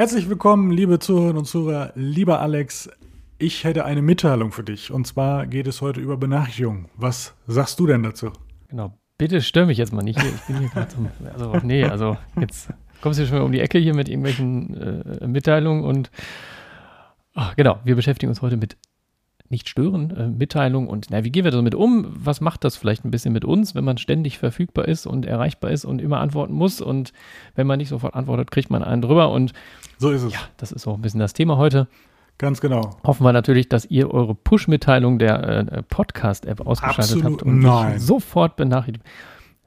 [0.00, 2.88] Herzlich willkommen, liebe Zuhörerinnen und Zuhörer, lieber Alex.
[3.36, 4.90] Ich hätte eine Mitteilung für dich.
[4.90, 6.86] Und zwar geht es heute über Benachrichtigungen.
[6.96, 8.32] Was sagst du denn dazu?
[8.68, 8.94] Genau.
[9.18, 10.32] Bitte stör mich jetzt mal nicht hier.
[10.34, 11.06] Ich bin hier gerade zum.
[11.34, 12.70] Also, nee, also jetzt
[13.02, 16.10] kommst du schon mal um die Ecke hier mit irgendwelchen äh, Mitteilungen und.
[17.34, 18.78] Ach, genau, wir beschäftigen uns heute mit
[19.50, 22.06] nicht stören, äh, Mitteilung und na, wie gehen wir damit um?
[22.08, 25.70] Was macht das vielleicht ein bisschen mit uns, wenn man ständig verfügbar ist und erreichbar
[25.72, 27.12] ist und immer antworten muss und
[27.56, 29.52] wenn man nicht sofort antwortet, kriegt man einen drüber und
[29.98, 30.32] so ist es.
[30.32, 31.88] Ja, das ist auch ein bisschen das Thema heute.
[32.38, 32.96] Ganz genau.
[33.04, 37.98] Hoffen wir natürlich, dass ihr eure Push-Mitteilung der äh, Podcast-App ausgeschaltet Absolut habt und nein.
[37.98, 39.04] sofort benachrichtigt.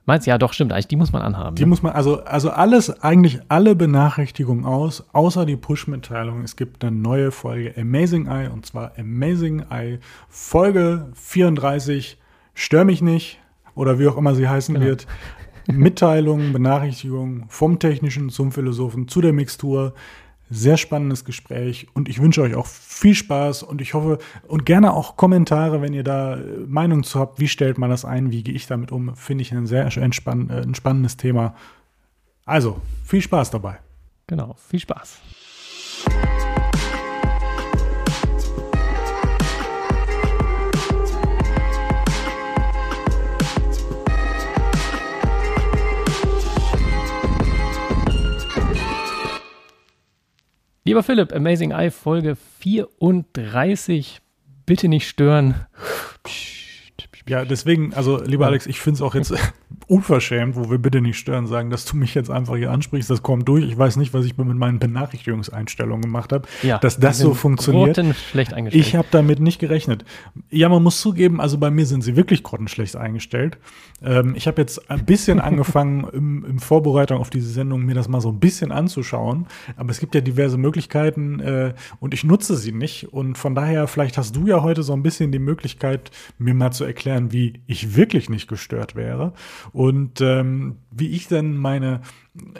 [0.05, 1.55] Meinst du, ja, doch, stimmt, eigentlich, die muss man anhaben.
[1.55, 1.67] Die ne?
[1.67, 6.43] muss man, also, also alles, eigentlich alle Benachrichtigungen aus, außer die Push-Mitteilung.
[6.43, 12.17] Es gibt eine neue Folge Amazing Eye und zwar Amazing Eye Folge 34.
[12.53, 13.39] Stör mich nicht
[13.75, 14.85] oder wie auch immer sie heißen Genau.
[14.85, 15.07] wird.
[15.71, 19.93] Mitteilungen, Benachrichtigungen vom Technischen zum Philosophen zu der Mixtur.
[20.55, 24.93] Sehr spannendes Gespräch und ich wünsche euch auch viel Spaß und ich hoffe und gerne
[24.93, 27.39] auch Kommentare, wenn ihr da äh, Meinungen zu habt.
[27.39, 28.31] Wie stellt man das ein?
[28.31, 29.15] Wie gehe ich damit um?
[29.15, 31.55] Finde ich ein sehr entspann äh, ein spannendes Thema.
[32.45, 33.79] Also, viel Spaß dabei.
[34.27, 35.19] Genau, viel Spaß.
[50.85, 54.19] Lieber Philipp, Amazing Eye Folge 34.
[54.65, 55.65] Bitte nicht stören.
[57.27, 59.33] Ja, deswegen, also lieber Alex, ich finde es auch jetzt
[59.87, 63.09] unverschämt, wo wir bitte nicht stören, sagen, dass du mich jetzt einfach hier ansprichst.
[63.09, 63.63] Das kommt durch.
[63.63, 67.95] Ich weiß nicht, was ich mit meinen Benachrichtigungseinstellungen gemacht habe, Ja, dass das so funktioniert.
[67.95, 68.85] grottenschlecht eingestellt.
[68.85, 70.03] Ich habe damit nicht gerechnet.
[70.49, 73.57] Ja, man muss zugeben, also bei mir sind sie wirklich grottenschlecht eingestellt.
[74.01, 78.07] Ähm, ich habe jetzt ein bisschen angefangen, im, im Vorbereitung auf diese Sendung mir das
[78.09, 79.47] mal so ein bisschen anzuschauen.
[79.77, 83.13] Aber es gibt ja diverse Möglichkeiten äh, und ich nutze sie nicht.
[83.13, 86.71] Und von daher, vielleicht hast du ja heute so ein bisschen die Möglichkeit, mir mal
[86.71, 89.33] zu erklären, wie ich wirklich nicht gestört wäre
[89.71, 92.01] und ähm, wie ich dann meine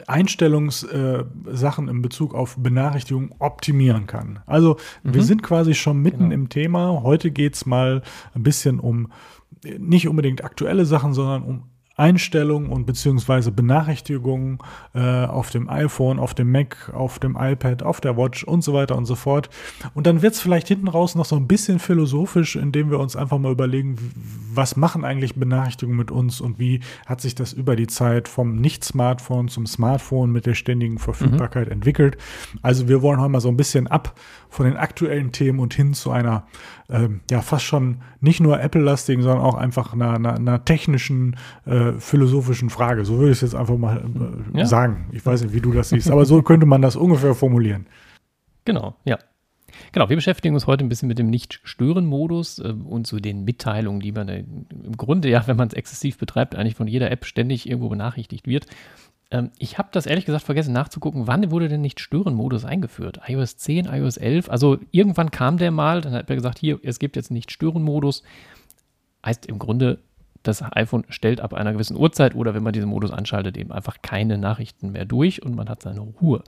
[0.06, 4.40] Einstellungssachen äh, in Bezug auf Benachrichtigungen optimieren kann.
[4.46, 6.34] Also wir sind quasi schon mitten Genau.
[6.34, 7.02] im Thema.
[7.02, 8.02] Heute geht's mal
[8.34, 9.10] ein bisschen um
[9.78, 11.62] nicht unbedingt aktuelle Sachen, sondern um
[11.96, 14.58] Einstellungen und beziehungsweise Benachrichtigungen
[14.94, 18.74] äh, auf dem iPhone, auf dem Mac, auf dem iPad, auf der Watch und so
[18.74, 19.48] weiter und so fort.
[19.94, 23.38] Und dann wird's vielleicht hinten raus noch so ein bisschen philosophisch, indem wir uns einfach
[23.38, 23.96] mal überlegen,
[24.52, 28.56] was machen eigentlich Benachrichtigungen mit uns und wie hat sich das über die Zeit vom
[28.56, 32.16] Nicht-Smartphone zum Smartphone mit der ständigen Verfügbarkeit entwickelt.
[32.62, 34.18] Also wir wollen heute mal so ein bisschen ab
[34.54, 36.46] von den aktuellen Themen und hin zu einer
[36.88, 41.92] ähm, ja fast schon nicht nur Apple-lastigen, sondern auch einfach einer, einer, einer technischen, äh,
[41.98, 43.04] philosophischen Frage.
[43.04, 44.04] So würde ich es jetzt einfach mal
[44.54, 44.66] äh, Ja.
[44.66, 45.08] sagen.
[45.10, 47.86] Ich weiß nicht, wie du das siehst, aber so könnte man das ungefähr formulieren.
[48.64, 49.18] Genau, ja.
[49.90, 54.00] Genau, wir beschäftigen uns heute ein bisschen mit dem Nicht-Stören-Modus äh, und zu den Mitteilungen,
[54.00, 54.44] die man äh,
[54.84, 58.46] im Grunde, ja, wenn man es exzessiv betreibt, eigentlich von jeder App ständig irgendwo benachrichtigt
[58.46, 58.66] wird.
[59.30, 63.20] Ähm, ich habe das ehrlich gesagt vergessen nachzugucken, wann wurde denn Nicht-Stören-Modus eingeführt?
[63.26, 64.50] iOS 10, iOS 11?
[64.50, 68.22] Also irgendwann kam der mal, dann hat er gesagt, hier, es gibt jetzt Nicht-Stören-Modus.
[69.24, 70.00] Heißt im Grunde,
[70.42, 74.02] das iPhone stellt ab einer gewissen Uhrzeit oder wenn man diesen Modus anschaltet, eben einfach
[74.02, 76.44] keine Nachrichten mehr durch und man hat seine Ruhe.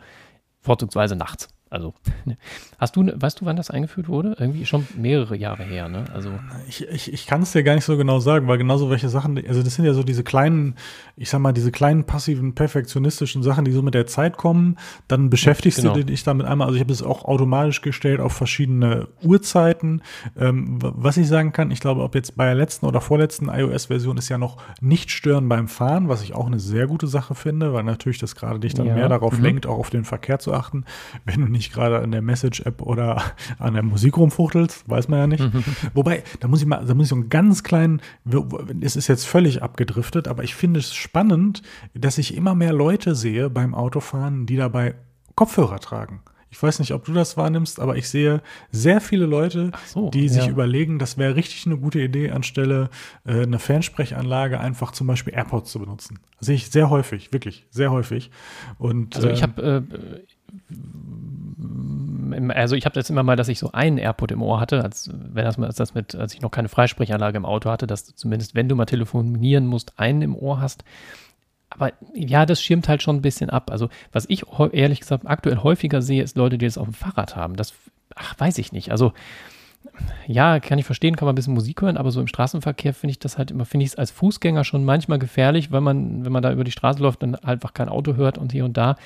[0.61, 1.49] Vorzugsweise nachts.
[1.77, 1.93] Also,
[2.79, 4.35] hast du, weißt du, wann das eingeführt wurde?
[4.39, 6.07] Irgendwie schon mehrere Jahre her, ne?
[6.13, 9.11] Also, Ich, ich, ich kann es dir gar nicht so genau sagen, weil genauso welche
[9.11, 10.75] Sachen, also das sind ja so diese kleinen,
[11.17, 14.77] ich sag mal, diese kleinen passiven, perfektionistischen Sachen, die so mit der Zeit kommen,
[15.07, 15.93] dann beschäftigst Genau.
[15.95, 20.01] du dich damit einmal, also ich habe es auch automatisch gestellt auf verschiedene Uhrzeiten.
[20.39, 24.17] Ähm, was ich sagen kann, ich glaube, ob jetzt bei der letzten oder vorletzten iOS-Version
[24.17, 27.75] ist ja noch nicht stören beim Fahren, was ich auch eine sehr gute Sache finde,
[27.75, 28.95] weil natürlich das gerade dich dann Ja.
[28.95, 29.43] mehr darauf Mhm.
[29.45, 30.85] lenkt, auch auf den Verkehr zu achten,
[31.25, 33.23] wenn du nicht gerade an der Message-App oder
[33.59, 35.45] an der Musik rumfuchtelst, weiß man ja nicht.
[35.95, 38.01] Wobei, da muss ich mal, da muss ich so einen ganz kleinen,
[38.81, 41.63] es ist jetzt völlig abgedriftet, aber ich finde es spannend,
[41.95, 44.95] dass ich immer mehr Leute sehe beim Autofahren, die dabei
[45.35, 46.23] Kopfhörer tragen.
[46.57, 50.29] Ich weiß nicht, ob du das wahrnimmst, aber ich sehe sehr viele Leute, so, die
[50.31, 50.51] sich ja.
[50.51, 52.89] überlegen, das wäre richtig eine gute Idee, anstelle
[53.27, 56.19] äh, eine Fernsprechanlage einfach zum Beispiel AirPods zu benutzen.
[56.41, 58.31] Sehe ich sehr häufig, wirklich, sehr häufig.
[58.79, 60.73] Und, also ich habe, äh,
[62.49, 65.11] also ich habe jetzt immer mal, dass ich so einen AirPod im Ohr hatte, als
[65.13, 68.15] wenn das, als das mit, als ich noch keine Freisprechanlage im Auto hatte, dass du
[68.15, 70.85] zumindest, wenn du mal telefonieren musst, einen im Ohr hast.
[71.71, 73.71] Aber ja, das schirmt halt schon ein bisschen ab.
[73.71, 77.37] Also, was ich ehrlich gesagt aktuell häufiger sehe, ist Leute, die das auf dem Fahrrad
[77.37, 77.57] haben.
[77.57, 77.75] Das,
[78.15, 78.91] ach, weiß ich nicht.
[78.93, 79.13] Also,
[80.27, 83.13] ja, kann ich verstehen, kann man ein bisschen Musik hören, aber so im Straßenverkehr finde
[83.13, 86.33] ich das halt immer, finde ich es als Fußgänger schon manchmal gefährlich, weil man, wenn
[86.33, 88.97] man da über die Straße läuft und einfach kein Auto hört und hier und da.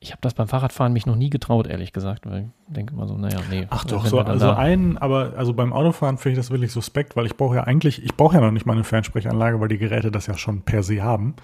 [0.00, 3.08] Ich habe das beim Fahrradfahren mich noch nie getraut, ehrlich gesagt, weil ich denke mal
[3.08, 3.66] so, naja, nee.
[3.70, 7.26] Ach doch, so, also ein, aber also beim Autofahren finde ich das wirklich suspekt, weil
[7.26, 10.12] ich brauche ja eigentlich, ich brauche ja noch nicht mal eine Fernsprechanlage, weil die Geräte
[10.12, 11.34] das ja schon per se haben.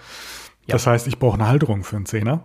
[0.67, 0.75] Ja.
[0.75, 2.45] Das heißt, ich brauche eine Halterung für einen Zehner.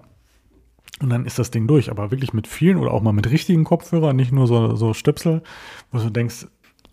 [1.01, 1.89] Und dann ist das Ding durch.
[1.91, 5.43] Aber wirklich mit vielen oder auch mal mit richtigen Kopfhörern, nicht nur so, so Stöpsel,
[5.91, 6.47] wo du denkst,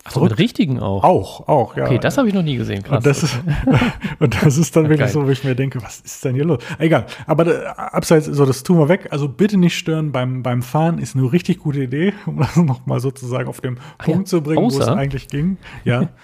[0.06, 1.02] Achso, mit richtigen auch?
[1.02, 1.84] Auch, auch, ja.
[1.84, 2.98] Okay, das habe ich noch nie gesehen, krass.
[2.98, 3.40] Und das, ist,
[4.18, 5.08] und das ist dann wirklich Geil.
[5.08, 6.62] so, wo ich mir denke, was ist denn hier los?
[6.78, 9.08] Egal, aber da, abseits, so das tun wir weg.
[9.10, 13.00] Also bitte nicht stören beim, beim Fahren, ist eine richtig gute Idee, um das nochmal
[13.00, 15.58] sozusagen auf den Punkt ja, zu bringen, wo es eigentlich ging.
[15.84, 16.08] Ja.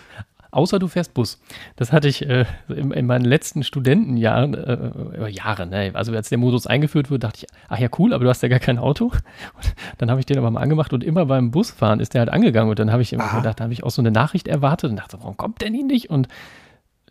[0.53, 1.41] außer du fährst Bus.
[1.77, 5.91] Das hatte ich äh, in, in, meinen letzten Studentenjahren, äh, Jahren, ne?
[5.95, 8.49] also als der Modus eingeführt wurde, dachte ich, ach ja, cool, aber du hast ja
[8.49, 9.07] gar kein Auto.
[9.07, 12.31] Und dann habe ich den aber mal angemacht und immer beim Busfahren ist der halt
[12.31, 13.39] angegangen und dann habe ich immer Aha.
[13.39, 15.87] gedacht, da habe ich auch so eine Nachricht erwartet und dachte, warum kommt denn ihn
[15.87, 16.11] nicht?
[16.11, 16.29] Und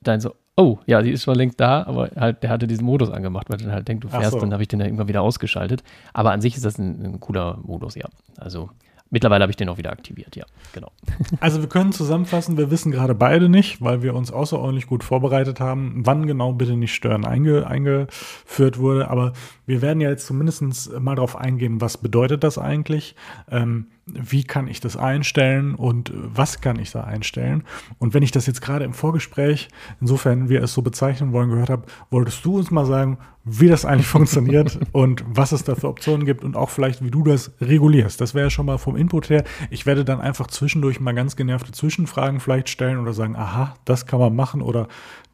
[0.02, 3.10] dann so, oh, ja, die ist schon längst da, aber halt, der hatte diesen Modus
[3.10, 4.40] angemacht, weil er halt denkt, du fährst, so.
[4.40, 5.84] dann habe ich den ja irgendwann wieder ausgeschaltet.
[6.14, 8.08] Aber an sich ist das ein, ein cooler Modus, ja.
[8.38, 8.70] Also
[9.14, 10.90] Mittlerweile habe ich den auch wieder aktiviert, ja, genau.
[11.42, 15.60] Also wir können zusammenfassen, wir wissen gerade beide nicht, weil wir uns außerordentlich gut vorbereitet
[15.60, 19.10] haben, wann genau bitte nicht stören einge, eingeführt wurde.
[19.10, 19.34] Aber
[19.66, 23.16] wir werden ja jetzt zumindest mal darauf eingehen, was bedeutet das eigentlich?
[23.50, 27.64] Ähm, wie kann ich das einstellen und was kann ich da einstellen?
[28.00, 29.70] Und wenn ich das jetzt gerade im Vorgespräch,
[30.00, 33.86] insofern wir es so bezeichnen wollen, gehört habe, wolltest du uns mal sagen, wie das
[33.86, 37.52] eigentlich funktioniert und was es da für Optionen gibt und auch vielleicht, wie du das
[37.62, 38.20] regulierst.
[38.20, 39.44] Das wäre ja schon mal vom Input her.
[39.70, 44.06] Ich werde dann einfach zwischendurch mal ganz genervte Zwischenfragen vielleicht stellen oder sagen, aha, das
[44.06, 44.88] kann man machen oder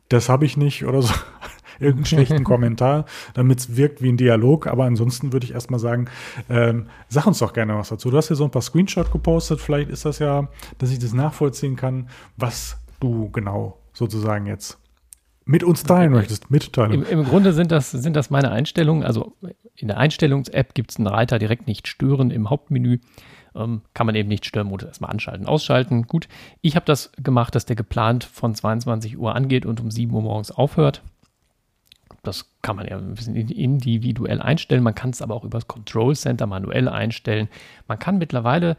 [0.09, 1.13] das habe ich nicht oder so
[1.79, 4.67] irgendeinen schlechten Kommentar, damit es wirkt wie ein Dialog.
[4.67, 6.05] Aber ansonsten würde ich erstmal sagen,
[6.49, 8.11] ähm, sag uns doch gerne was dazu.
[8.11, 9.61] Du hast hier so ein paar Screenshots gepostet.
[9.61, 10.47] Vielleicht ist das ja,
[10.77, 14.79] dass ich das nachvollziehen kann, was du genau sozusagen jetzt
[15.47, 16.91] mit uns teilen möchtest, mitteilen.
[16.91, 19.03] Im, Im, Grunde sind das, sind das meine Einstellungen.
[19.03, 19.33] Also
[19.75, 22.99] in der Einstellungs-App gibt es einen Reiter direkt nicht stören im Hauptmenü.
[23.55, 26.03] Ähm, kann man eben nicht Störmodus erstmal anschalten, ausschalten.
[26.03, 26.27] Gut,
[26.61, 30.21] ich habe das gemacht, dass der geplant von 22 Uhr angeht und um 7 Uhr
[30.21, 31.01] morgens aufhört.
[32.27, 34.83] Das kann man ja ein bisschen individuell einstellen.
[34.83, 37.47] Man kann es aber auch über das Control Center manuell einstellen.
[37.87, 38.77] Man kann mittlerweile,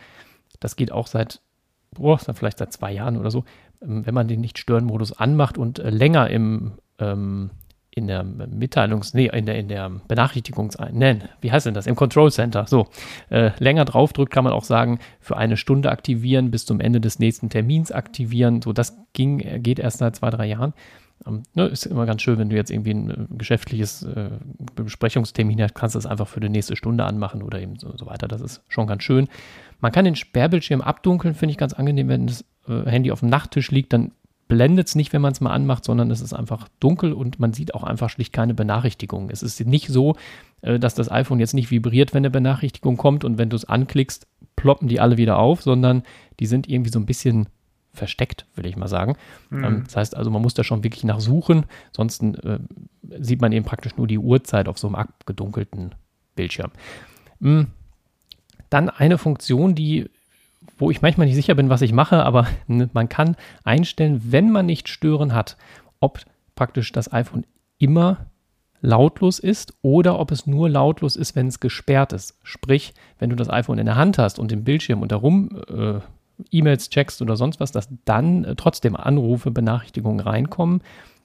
[0.60, 1.40] das geht auch seit,
[1.92, 3.44] boah, vielleicht seit zwei Jahren oder so,
[3.82, 7.50] ähm, wenn man den Nicht-Stören-Modus anmacht und äh, länger im, ähm,
[7.90, 11.86] in der Mitteilungs-, nee, in der, in der Benachrichtigungs-, nein, wie heißt denn das?
[11.86, 12.88] Im Control Center, so,
[13.30, 17.18] äh, länger draufdrückt, kann man auch sagen, für eine Stunde aktivieren, bis zum Ende des
[17.18, 18.62] nächsten Termins aktivieren.
[18.62, 20.74] So, das ging, geht erst seit zwei, drei Jahren.
[21.26, 24.30] Ähm, ne, ist immer ganz schön, wenn du jetzt irgendwie ein äh, geschäftliches äh,
[24.74, 28.06] Besprechungstermin hast, kannst du das einfach für die nächste Stunde anmachen oder eben so, so,
[28.06, 28.28] weiter.
[28.28, 29.28] Das ist schon ganz schön.
[29.80, 33.28] Man kann den Sperrbildschirm abdunkeln, finde ich ganz angenehm, wenn das äh, Handy auf dem
[33.28, 34.12] Nachttisch liegt, dann
[34.48, 37.52] blendet es nicht, wenn man es mal anmacht, sondern es ist einfach dunkel und man
[37.52, 39.30] sieht auch einfach schlicht keine Benachrichtigung.
[39.30, 40.16] Es ist nicht so,
[40.62, 43.66] äh, dass das iPhone jetzt nicht vibriert, wenn eine Benachrichtigung kommt und wenn du es
[43.66, 44.26] anklickst,
[44.56, 46.02] ploppen die alle wieder auf, sondern
[46.40, 47.48] die sind irgendwie so ein bisschen
[47.92, 49.16] versteckt, will ich mal sagen.
[49.50, 49.64] Mhm.
[49.64, 52.58] Ähm, das heißt also, man muss da schon wirklich nachsuchen, sonst äh,
[53.18, 55.94] sieht man eben praktisch nur die Uhrzeit auf so einem abgedunkelten
[56.34, 56.70] Bildschirm.
[57.40, 57.68] Mhm.
[58.70, 60.10] Dann eine Funktion, die,
[60.78, 64.50] wo ich manchmal nicht sicher bin, was ich mache, aber ne, man kann einstellen, wenn
[64.50, 65.56] man nicht stören hat,
[66.00, 66.20] ob
[66.54, 67.44] praktisch das iPhone
[67.78, 68.26] immer
[68.80, 72.38] lautlos ist oder ob es nur lautlos ist, wenn es gesperrt ist.
[72.42, 76.00] Sprich, wenn du das iPhone in der Hand hast und den Bildschirm und darum äh,
[76.50, 80.82] E-Mails checkst oder sonst was, dass dann äh, trotzdem Anrufe, Benachrichtigungen reinkommen,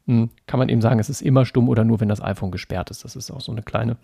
[0.08, 2.90] hm, kann man eben sagen, es ist immer stumm oder nur, wenn das iPhone gesperrt
[2.90, 3.06] ist.
[3.06, 3.98] Das ist auch so eine kleine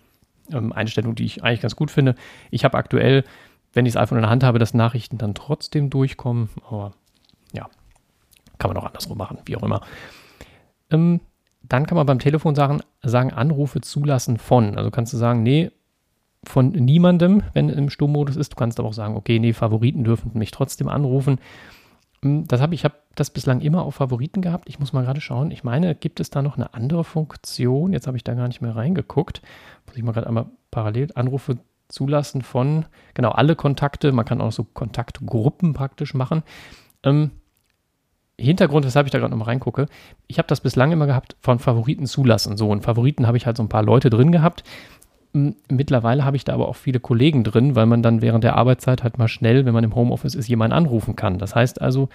[0.52, 2.14] ähm, Einstellung, die ich eigentlich ganz gut finde.
[2.50, 3.24] Ich habe aktuell,
[3.72, 6.92] wenn ich das iPhone in der Hand habe, dass Nachrichten dann trotzdem durchkommen, aber
[7.52, 7.68] ja,
[8.58, 9.82] kann man auch andersrum machen, wie auch immer.
[10.90, 11.20] Ähm,
[11.62, 14.76] dann kann man beim Telefon sagen, sagen, Anrufe zulassen von.
[14.76, 15.70] Also kannst du sagen, nee,
[16.44, 18.52] von niemandem, wenn im Sturmmodus ist.
[18.52, 21.38] Du kannst aber auch sagen, okay, nee, Favoriten dürfen mich trotzdem anrufen.
[22.22, 24.68] Hm, das habe ich habe das bislang immer auf Favoriten gehabt.
[24.68, 25.50] Ich muss mal gerade schauen.
[25.50, 27.92] Ich meine, gibt es da noch eine andere Funktion?
[27.92, 29.42] Jetzt habe ich da gar nicht mehr reingeguckt.
[29.86, 34.12] Muss ich mal gerade einmal parallel Anrufe zulassen von, genau, alle Kontakte.
[34.12, 36.42] Man kann auch so Kontaktgruppen praktisch machen.
[37.02, 37.32] Ähm,
[38.38, 39.86] Hintergrund, weshalb ich da gerade nochmal reingucke,
[40.26, 42.56] ich habe das bislang immer gehabt von Favoriten zulassen.
[42.56, 44.64] So, und Favoriten habe ich halt so ein paar Leute drin gehabt.
[45.32, 49.02] Mittlerweile habe ich da aber auch viele Kollegen drin, weil man dann während der Arbeitszeit
[49.02, 51.38] halt mal schnell, wenn man im Homeoffice ist, jemanden anrufen kann.
[51.38, 52.08] Das heißt also,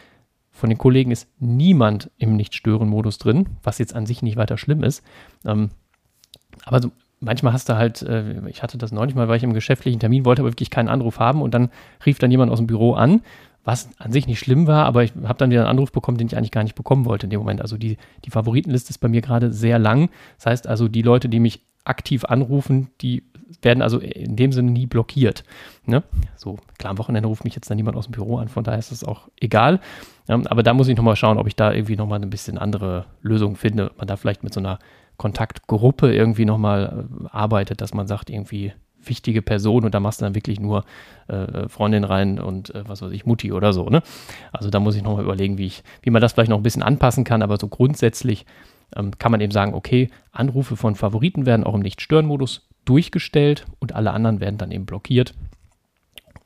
[0.51, 4.83] von den Kollegen ist niemand im Nicht-Stören-Modus drin, was jetzt an sich nicht weiter schlimm
[4.83, 5.03] ist.
[5.45, 5.69] Ähm,
[6.65, 9.53] aber so, manchmal hast du halt, äh, ich hatte das neulich mal, weil ich im
[9.53, 11.69] geschäftlichen Termin wollte, aber wirklich keinen Anruf haben und dann
[12.05, 13.21] rief dann jemand aus dem Büro an,
[13.65, 16.27] was an sich nicht schlimm war, aber ich habe dann wieder einen Anruf bekommen, den
[16.27, 17.61] ich eigentlich gar nicht bekommen wollte in dem Moment.
[17.61, 20.09] Also die, die Favoritenliste ist bei mir gerade sehr lang.
[20.37, 23.23] Das heißt also, die Leute, die mich aktiv anrufen, die
[23.61, 25.43] werden also in dem Sinne nie blockiert.
[25.85, 26.03] Ne?
[26.35, 28.79] So, klar, am Wochenende ruft mich jetzt dann niemand aus dem Büro an, von daher
[28.79, 29.79] ist das auch egal.
[30.27, 33.05] Ähm, aber da muss ich nochmal schauen, ob ich da irgendwie nochmal ein bisschen andere
[33.21, 33.91] Lösungen finde.
[33.97, 34.79] Man da vielleicht mit so einer
[35.17, 38.73] Kontaktgruppe irgendwie nochmal äh, arbeitet, dass man sagt, irgendwie
[39.07, 40.83] wichtige Person und da machst du dann wirklich nur
[41.27, 43.87] äh, Freundin rein und äh, was weiß ich, Mutti oder so.
[43.87, 44.01] Ne?
[44.51, 46.83] Also da muss ich nochmal überlegen, wie, ich, wie man das vielleicht noch ein bisschen
[46.83, 48.45] anpassen kann, aber so grundsätzlich
[48.95, 53.93] ähm, kann man eben sagen, okay, Anrufe von Favoriten werden auch im Nicht-Stören-Modus durchgestellt und
[53.93, 55.33] alle anderen werden dann eben blockiert.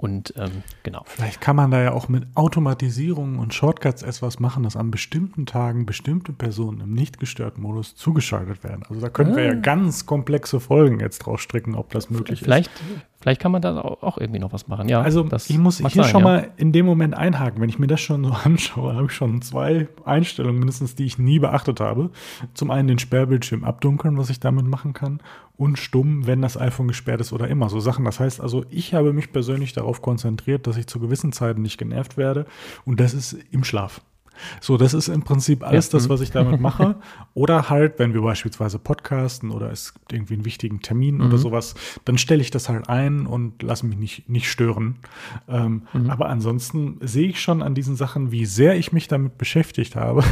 [0.02, 1.04] Und ähm, genau.
[1.08, 5.46] Vielleicht kann man da ja auch mit Automatisierung und Shortcuts etwas machen, dass an bestimmten
[5.46, 8.86] Tagen bestimmte Personen im nicht gestörten Modus zugeschaltet werden.
[8.88, 9.36] Also da können ah.
[9.36, 9.56] wir ja ah.
[9.56, 13.19] ganz komplexe Folgen jetzt draus stricken, ob das möglich vielleicht, ist.
[13.22, 14.88] Vielleicht kann man da auch irgendwie noch was machen.
[14.88, 16.28] Ja, also ich muss hier sein, schon ja.
[16.28, 17.62] mal in dem Moment einhaken.
[17.62, 21.18] Wenn ich mir das schon so anschaue, habe ich schon zwei Einstellungen mindestens, die ich
[21.18, 22.12] nie beachtet habe.
[22.54, 25.20] Zum einen den Sperrbildschirm abdunkeln, was ich damit machen kann
[25.58, 27.68] und stumm, wenn das iPhone gesperrt ist oder immer.
[27.70, 28.06] So Sachen.
[28.06, 31.78] Das heißt also, ich habe mich persönlich darauf konzentriert, dass ich zu gewissen Zeiten nicht
[31.78, 32.46] genervt werde
[32.86, 34.02] und das ist im Schlaf.
[34.62, 36.10] So, das ist im Prinzip alles das, mhm.
[36.10, 36.96] was ich damit mache.
[37.34, 41.28] Oder halt, wenn wir beispielsweise podcasten oder es gibt irgendwie einen wichtigen Termin mhm.
[41.28, 44.98] oder sowas, dann stelle ich das halt ein und lasse mich nicht, nicht stören.
[45.48, 46.10] Ähm, mhm.
[46.10, 50.24] Aber ansonsten sehe ich schon an diesen Sachen, wie sehr ich mich damit beschäftigt habe.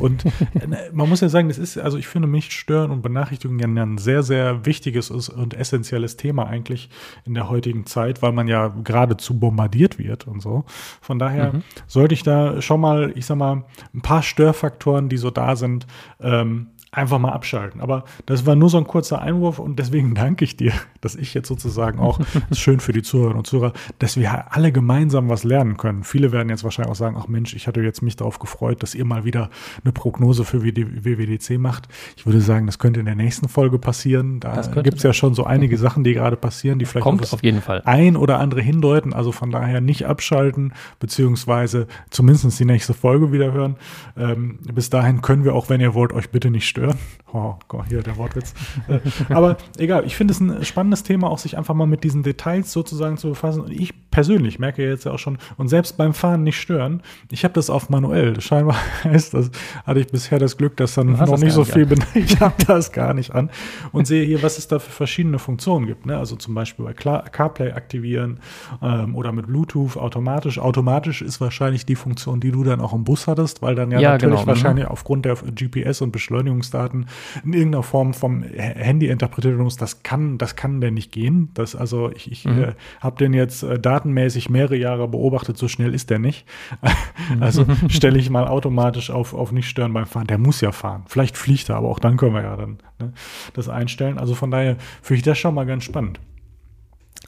[0.00, 3.76] Und äh, man muss ja sagen, das ist, also ich finde mich stören und Benachrichtigungen
[3.76, 6.90] ja ein sehr, sehr wichtiges und essentielles Thema eigentlich
[7.24, 10.64] in der heutigen Zeit, weil man ja geradezu bombardiert wird und so.
[11.00, 11.62] Von daher mhm.
[11.86, 15.86] sollte ich da schon mal, ich sag mal, ein paar Störfaktoren, die so da sind,
[16.20, 17.80] ähm, einfach mal abschalten.
[17.80, 21.34] Aber das war nur so ein kurzer Einwurf und deswegen danke ich dir, dass ich
[21.34, 22.18] jetzt sozusagen auch,
[22.48, 26.02] das ist schön für die Zuhörerinnen und Zuhörer, dass wir alle gemeinsam was lernen können.
[26.02, 28.94] Viele werden jetzt wahrscheinlich auch sagen, ach Mensch, ich hatte jetzt mich darauf gefreut, dass
[28.94, 29.50] ihr mal wieder
[29.84, 31.88] eine Prognose für WWDC macht.
[32.16, 34.40] Ich würde sagen, das könnte in der nächsten Folge passieren.
[34.40, 35.80] Da gibt es ja schon so einige mhm.
[35.80, 37.82] Sachen, die gerade passieren, die vielleicht Kommt auf jeden Fall.
[37.84, 39.12] ein oder andere hindeuten.
[39.12, 43.76] Also von daher nicht abschalten, beziehungsweise zumindest die nächste Folge wieder hören.
[44.16, 46.98] Ähm, bis dahin können wir auch, wenn ihr wollt, euch bitte nicht stören stören.
[47.32, 48.54] Oh Gott, hier der Wortwitz.
[48.88, 48.98] Äh,
[49.32, 52.72] aber egal, ich finde es ein spannendes Thema, auch sich einfach mal mit diesen Details
[52.72, 53.60] sozusagen zu befassen.
[53.60, 57.44] Und ich persönlich merke jetzt ja auch schon, und selbst beim Fahren nicht stören, ich
[57.44, 58.40] habe das auf manuell.
[58.40, 59.52] Scheinbar heißt das,
[59.86, 62.00] hatte ich bisher das Glück, dass dann noch nicht so viel bin.
[62.14, 63.50] Ich habe das gar nicht an
[63.92, 66.06] und sehe hier, was es da für verschiedene Funktionen gibt.
[66.06, 66.18] Ne?
[66.18, 68.40] Also zum Beispiel bei CarPlay aktivieren
[68.82, 70.58] ähm, oder mit Bluetooth automatisch.
[70.58, 74.00] Automatisch ist wahrscheinlich die Funktion, die du dann auch im Bus hattest, weil dann ja,
[74.00, 74.46] ja natürlich genau, ne?
[74.48, 74.90] wahrscheinlich mhm.
[74.90, 77.06] aufgrund der GPS und Beschleunigungsdaten Daten
[77.44, 81.50] in irgendeiner Form vom Handy interpretiert werden muss, das kann, das kann denn nicht gehen.
[81.54, 82.62] Das, also ich, ich mhm.
[82.62, 86.46] äh, habe den jetzt äh, datenmäßig mehrere Jahre beobachtet, so schnell ist der nicht.
[87.40, 90.26] also stelle ich mal automatisch auf, auf nicht stören beim Fahren.
[90.26, 91.04] Der muss ja fahren.
[91.06, 93.12] Vielleicht fliegt er, aber auch dann können wir ja dann ne,
[93.54, 94.18] das einstellen.
[94.18, 96.20] Also von daher finde ich das schon mal ganz spannend.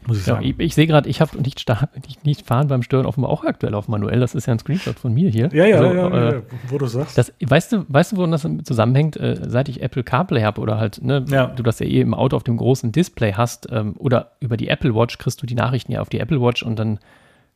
[0.07, 0.43] Muss ich sagen.
[0.45, 1.65] Ja, ich, ich sehe gerade, ich habe nicht,
[2.07, 4.21] nicht, nicht fahren beim Stören offenbar auch aktuell auf manuell.
[4.21, 5.49] Das ist ja ein Screenshot von mir hier.
[5.53, 7.17] Ja, ja, also, ja, ja, äh, wo du sagst.
[7.17, 9.17] Das, weißt du, weißt du, woran das zusammenhängt?
[9.17, 11.47] Äh, seit ich Apple CarPlay habe oder halt, ne, ja.
[11.47, 14.69] du das ja eh im Auto auf dem großen Display hast ähm, oder über die
[14.69, 16.99] Apple Watch kriegst du die Nachrichten ja auf die Apple Watch und dann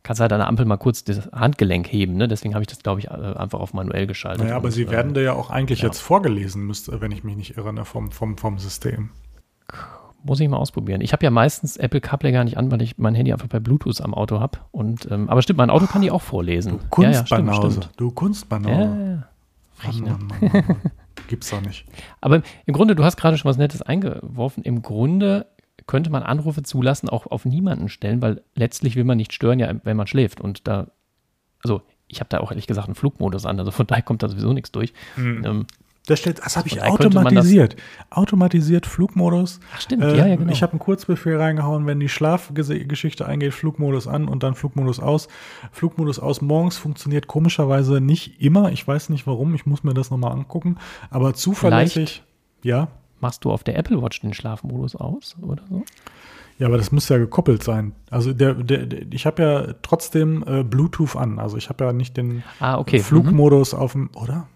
[0.07, 2.17] kannst du halt an der Ampel mal kurz das Handgelenk heben.
[2.17, 2.29] Ne?
[2.29, 4.45] Deswegen habe ich das, glaube ich, äh, einfach auf manuell geschaltet.
[4.45, 5.87] Naja, aber und, sie werden äh, da ja auch eigentlich ja.
[5.87, 9.11] jetzt vorgelesen, müsste, wenn ich mich nicht irre, ne, vom, vom, vom System.
[10.26, 11.00] Muss ich mal ausprobieren.
[11.00, 13.61] Ich habe ja meistens Apple CarPlay gar nicht an, weil ich mein Handy einfach bei
[13.61, 14.59] Bluetooth am Auto habe.
[14.75, 16.73] ähm, aber stimmt, mein Auto kann die auch vorlesen.
[16.73, 17.61] Du Kunstbanause.
[17.61, 18.73] Ja, ja, stimmt, Du Kunstbanause.
[18.73, 20.18] Ja, ja, ne?
[20.18, 20.76] Mann, Mann, Mann,
[21.28, 21.87] Gibt's doch nicht.
[22.21, 24.62] Aber im Grunde, du hast gerade schon was Nettes eingeworfen.
[24.62, 25.47] Im Grunde
[25.87, 29.73] könnte man Anrufe zulassen, auch auf niemanden stellen, weil letztlich will man nicht stören, ja,
[29.85, 30.40] wenn man schläft.
[30.40, 30.88] Und da,
[31.62, 34.28] also ich habe da auch ehrlich gesagt einen Flugmodus an, also von daher kommt da
[34.28, 34.92] sowieso nichts durch.
[35.16, 35.45] Mhm.
[35.45, 35.66] Ähm,
[36.07, 37.77] das, steht, das habe ich automatisiert.
[38.11, 39.61] Automatisiert Flugmodus.
[39.75, 40.53] Ach stimmt, äh, ja, ja, genau.
[40.53, 45.29] Ich habe einen Kurzbefehl reingehauen, wenn die Schlafgeschichte eingeht, Flugmodus an und dann Flugmodus aus.
[45.73, 48.73] Flugmodus aus morgens funktioniert komischerweise nicht immer.
[48.73, 50.77] Ich weiß nicht warum, ich muss mir das nochmal angucken.
[51.11, 52.23] Aber zuverlässig, Vielleicht
[52.63, 52.89] ja.
[53.21, 55.85] Machst du auf der Apple Watch den Schlafmodus aus oder so?
[56.59, 57.93] Ja, aber das muss ja gekoppelt sein.
[58.11, 61.39] Also der, der, der ich habe ja trotzdem äh, Bluetooth an.
[61.39, 62.99] Also ich habe ja nicht den ah, okay.
[62.99, 63.79] Flugmodus mhm.
[63.79, 64.49] auf dem, oder?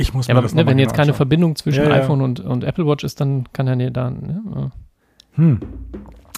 [0.00, 1.16] Ich muss ja, aber, das ne, Wenn jetzt keine anschauen.
[1.16, 4.10] Verbindung zwischen ja, iPhone Und, und Apple Watch ist, dann kann er nicht da.
[4.10, 4.72] Ne?
[5.34, 5.60] Hm.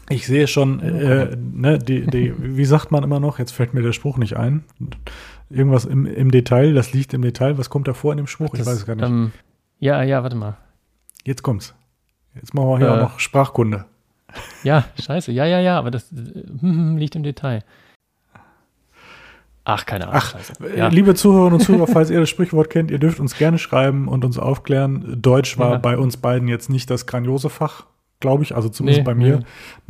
[0.08, 3.82] Ich sehe schon, äh, ne, die, die, wie sagt man immer noch, jetzt fällt mir
[3.82, 4.64] der Spruch nicht ein.
[5.48, 7.56] Irgendwas im, im Detail, das liegt im Detail.
[7.56, 8.50] Was kommt da vor in dem Spruch?
[8.50, 9.06] Das, ich weiß es gar nicht.
[9.06, 9.32] Ähm,
[9.78, 10.56] ja, ja, warte mal.
[11.24, 11.74] Jetzt kommt's.
[12.34, 13.84] Jetzt machen wir hier äh, auch noch Sprachkunde.
[14.64, 15.30] Ja, scheiße.
[15.30, 16.16] Ja, ja, ja, aber das äh,
[16.62, 17.62] liegt im Detail.
[19.64, 20.20] Ach, keine Ahnung.
[20.22, 20.34] Ach,
[20.76, 20.88] ja.
[20.88, 24.24] liebe Zuhörerinnen und Zuhörer, falls ihr das Sprichwort kennt, ihr dürft uns gerne schreiben und
[24.24, 25.20] uns aufklären.
[25.20, 25.78] Deutsch war ja.
[25.78, 27.86] bei uns beiden jetzt nicht das grandiose Fach.
[28.22, 29.36] Glaube ich, also zumindest Nee, bei mir.
[29.38, 29.44] nee.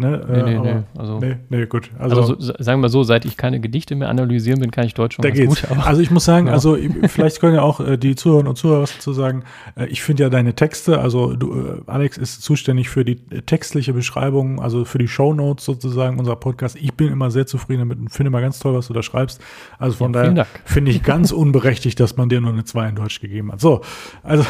[0.08, 1.90] Ne, Nee, nee, aber- nee, also- nee, nee, gut.
[2.00, 4.94] Also, Also, so, sagen wir so, seit ich keine Gedichte mehr analysieren bin, kann ich
[4.94, 5.68] Deutsch schon da ganz geht's.
[5.68, 5.86] gut.
[5.86, 6.52] Also ich muss sagen, Ja.
[6.54, 9.44] also ich- vielleicht können ja auch äh, die Zuhörerinnen und Zuhörer was dazu sagen.
[9.76, 13.42] Äh, ich finde ja deine Texte, also du, äh, Alex ist zuständig für die äh,
[13.42, 16.74] textliche Beschreibung, also für die Shownotes sozusagen unserer Podcast.
[16.80, 19.40] Ich bin immer sehr zufrieden damit und finde immer ganz toll, was du da schreibst.
[19.78, 22.96] Also von Ja, daher finde ich ganz unberechtigt, dass man dir nur eine 2 in
[22.96, 23.60] Deutsch gegeben hat.
[23.60, 23.82] So,
[24.22, 24.44] also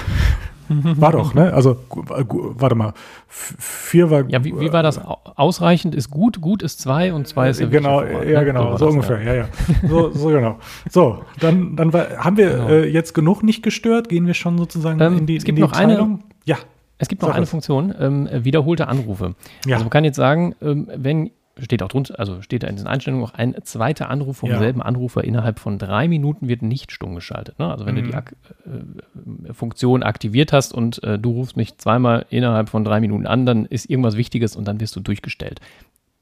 [1.00, 1.52] war doch, ne?
[1.52, 2.92] Also gu- warte mal,
[3.28, 4.98] vier war ja, wie, wie war das?
[5.04, 8.44] Au- Ausreichend ist gut, gut ist zwei und zwei ist ja genau, hervorragend, ja ne?
[8.46, 9.48] genau, so, das, ungefähr, ja, ja.
[9.88, 10.58] So, so genau.
[10.90, 12.68] So, dann, dann war, haben wir Genau.
[12.68, 14.08] äh, jetzt genug nicht gestört.
[14.08, 16.20] Gehen wir schon sozusagen Ähm, in die, es gibt die noch eine- Teilung?
[16.44, 16.56] Ja,
[16.98, 17.46] Es gibt noch eine.
[17.46, 19.34] Funktion, ähm, wiederholte Anrufe.
[19.66, 19.74] Ja.
[19.76, 22.86] Also man kann jetzt sagen, ähm, wenn, steht auch drunter, also steht da in den
[22.86, 24.58] Einstellungen auch ein zweiter Anruf vom Ja.
[24.58, 27.58] selben Anrufer innerhalb von drei Minuten wird nicht stumm geschaltet.
[27.58, 27.70] Ne?
[27.70, 28.14] Also wenn du die Mhm.
[28.14, 33.26] Ak äh, Funktion aktiviert hast und äh, du rufst mich zweimal innerhalb von drei Minuten
[33.26, 35.60] an, dann ist irgendwas Wichtiges und dann wirst du durchgestellt.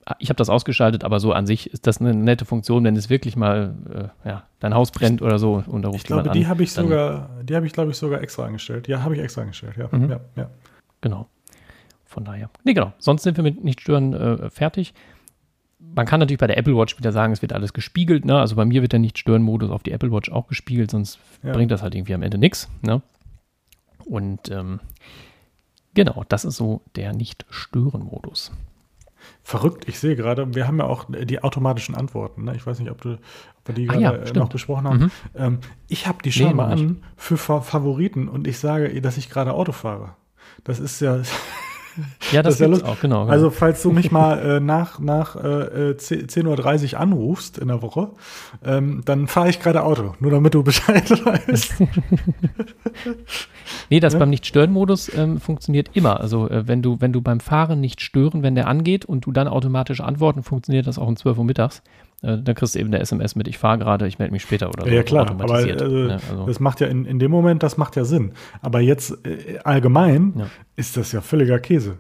[0.07, 2.97] Ah, Ich habe das ausgeschaltet, aber so an sich ist das eine nette Funktion, wenn
[2.97, 3.75] es wirklich mal
[4.25, 6.49] äh, ja, dein Haus brennt oder so und da ruft ich glaube, jemand die an,
[6.51, 8.89] habe ich sogar, die habe ich, glaube ich, sogar extra eingestellt.
[8.89, 9.89] Ja, habe ich extra eingestellt, ja.
[9.97, 10.11] Mhm.
[10.11, 10.51] ja, ja.
[11.03, 11.29] Genau.
[12.07, 12.51] Von daher.
[12.65, 12.93] Nee, genau.
[12.99, 14.95] Sonst sind wir mit Nicht-Stören äh, fertig.
[15.95, 18.25] Man kann natürlich bei der Apple Watch wieder sagen, es wird alles gespiegelt.
[18.25, 18.39] Ne?
[18.39, 21.53] Also bei mir wird der Nicht-Stören-Modus auf die Apple Watch auch gespiegelt, sonst Ja.
[21.53, 22.69] bringt das halt irgendwie am Ende nichts.
[22.83, 23.03] Ne?
[24.05, 24.81] Und ähm,
[25.95, 28.53] genau, das ist so der Nicht-Stören-Modus.
[29.43, 32.45] Verrückt, ich sehe gerade, wir haben ja auch die automatischen Antworten.
[32.45, 32.57] Ne?
[32.57, 33.19] Ich weiß nicht, ob, du, ob
[33.67, 34.99] wir die Ah gerade ja, äh, noch besprochen haben.
[34.99, 35.11] Mhm.
[35.35, 39.01] Ähm, ich habe die Nee, schon noch mal an für Fa Favoriten und ich sage,
[39.03, 40.17] dass ich gerade Auto fahre.
[40.65, 41.21] Das ist ja,
[42.33, 42.89] Ja, das, ist ja lustig.
[42.89, 43.23] auch, genau.
[43.23, 43.33] genau.
[43.33, 48.11] Also, falls du mich mal äh, nach, nach äh, 10.30 Uhr anrufst in der Woche,
[48.65, 50.15] ähm, dann fahre ich gerade Auto.
[50.21, 51.75] Nur damit du Bescheid weißt.
[53.89, 54.21] Nee, das Ne?
[54.21, 56.21] beim Nicht-Stören-Modus ähm, funktioniert immer.
[56.21, 59.33] Also äh, wenn du, wenn du beim Fahren nicht stören, wenn der angeht und du
[59.33, 61.83] dann automatisch antworten, funktioniert das auch um 12 Uhr mittags.
[62.23, 64.69] Äh, dann kriegst du eben der SMS mit, ich fahre gerade, ich melde mich später
[64.69, 64.91] oder so.
[64.91, 65.31] ja, klar.
[65.31, 66.21] Aber automatisiert, äh, ne?
[66.31, 68.33] also, das macht ja in, in dem Moment, das macht ja Sinn.
[68.61, 70.47] Aber jetzt äh, allgemein Ja.
[70.77, 71.97] ist das ja völliger Käse.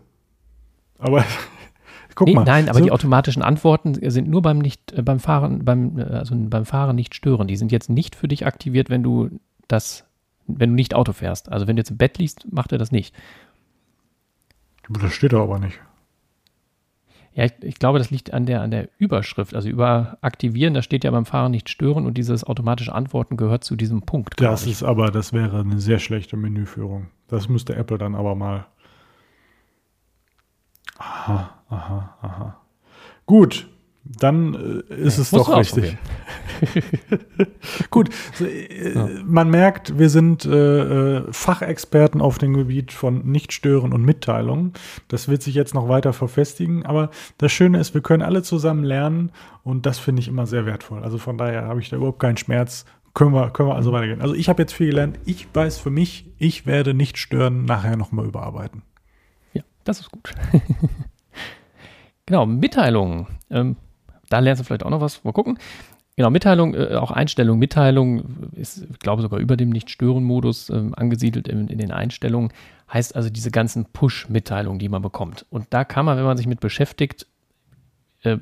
[0.98, 1.24] Aber
[2.14, 2.44] guck nee, mal.
[2.44, 6.02] nein, aber so, die automatischen Antworten sind nur beim nicht, äh, beim Fahren, beim, äh,
[6.02, 7.46] also beim Fahren nicht stören.
[7.48, 9.30] Die sind jetzt nicht für dich aktiviert, wenn du
[9.68, 10.04] das,
[10.46, 11.50] wenn du nicht Auto fährst.
[11.50, 13.14] Also wenn du jetzt im Bett liegst, macht er das nicht.
[14.90, 15.78] Das steht da aber nicht.
[17.32, 19.54] Ja, ich, ich glaube, das liegt an der, an der Überschrift.
[19.54, 23.64] Also über aktivieren, da steht ja beim Fahren nicht stören und dieses automatische Antworten gehört
[23.64, 24.40] zu diesem Punkt.
[24.40, 27.08] Das ist aber, das wäre eine sehr schlechte Menüführung.
[27.28, 28.66] Das müsste Apple dann aber mal.
[30.98, 32.60] Aha, aha, aha.
[33.26, 33.68] Gut,
[34.18, 35.96] dann äh, ist es musst doch richtig.
[37.90, 43.92] Gut, so, äh, man merkt, wir sind äh, äh, Fachexperten auf dem Gebiet von Nichtstören
[43.92, 44.72] und Mitteilungen.
[45.08, 48.82] Das wird sich jetzt noch weiter verfestigen, aber das Schöne ist, wir können alle zusammen
[48.82, 49.30] lernen
[49.62, 51.04] und das finde ich immer sehr wertvoll.
[51.04, 52.84] Also von daher habe ich da überhaupt keinen Schmerz.
[53.14, 54.22] Können wir, können wir also weitergehen.
[54.22, 55.18] Also ich habe jetzt viel gelernt.
[55.24, 58.82] Ich weiß für mich, ich werde nicht stören, nachher nochmal überarbeiten.
[59.52, 60.32] Ja, das ist gut.
[62.26, 63.26] genau, Mitteilungen.
[63.50, 63.76] Ähm,
[64.30, 65.22] da lernst du vielleicht auch noch was.
[65.24, 65.58] Mal gucken.
[66.16, 67.58] Genau, Mitteilung, äh, auch Einstellung.
[67.58, 72.52] Mitteilung ist, ich glaube, sogar über dem Nicht-Stören-Modus ähm, angesiedelt in, in den Einstellungen.
[72.92, 75.46] Heißt also diese ganzen Push-Mitteilungen, die man bekommt.
[75.50, 77.26] Und da kann man, wenn man sich mit beschäftigt,
[78.22, 78.38] äh,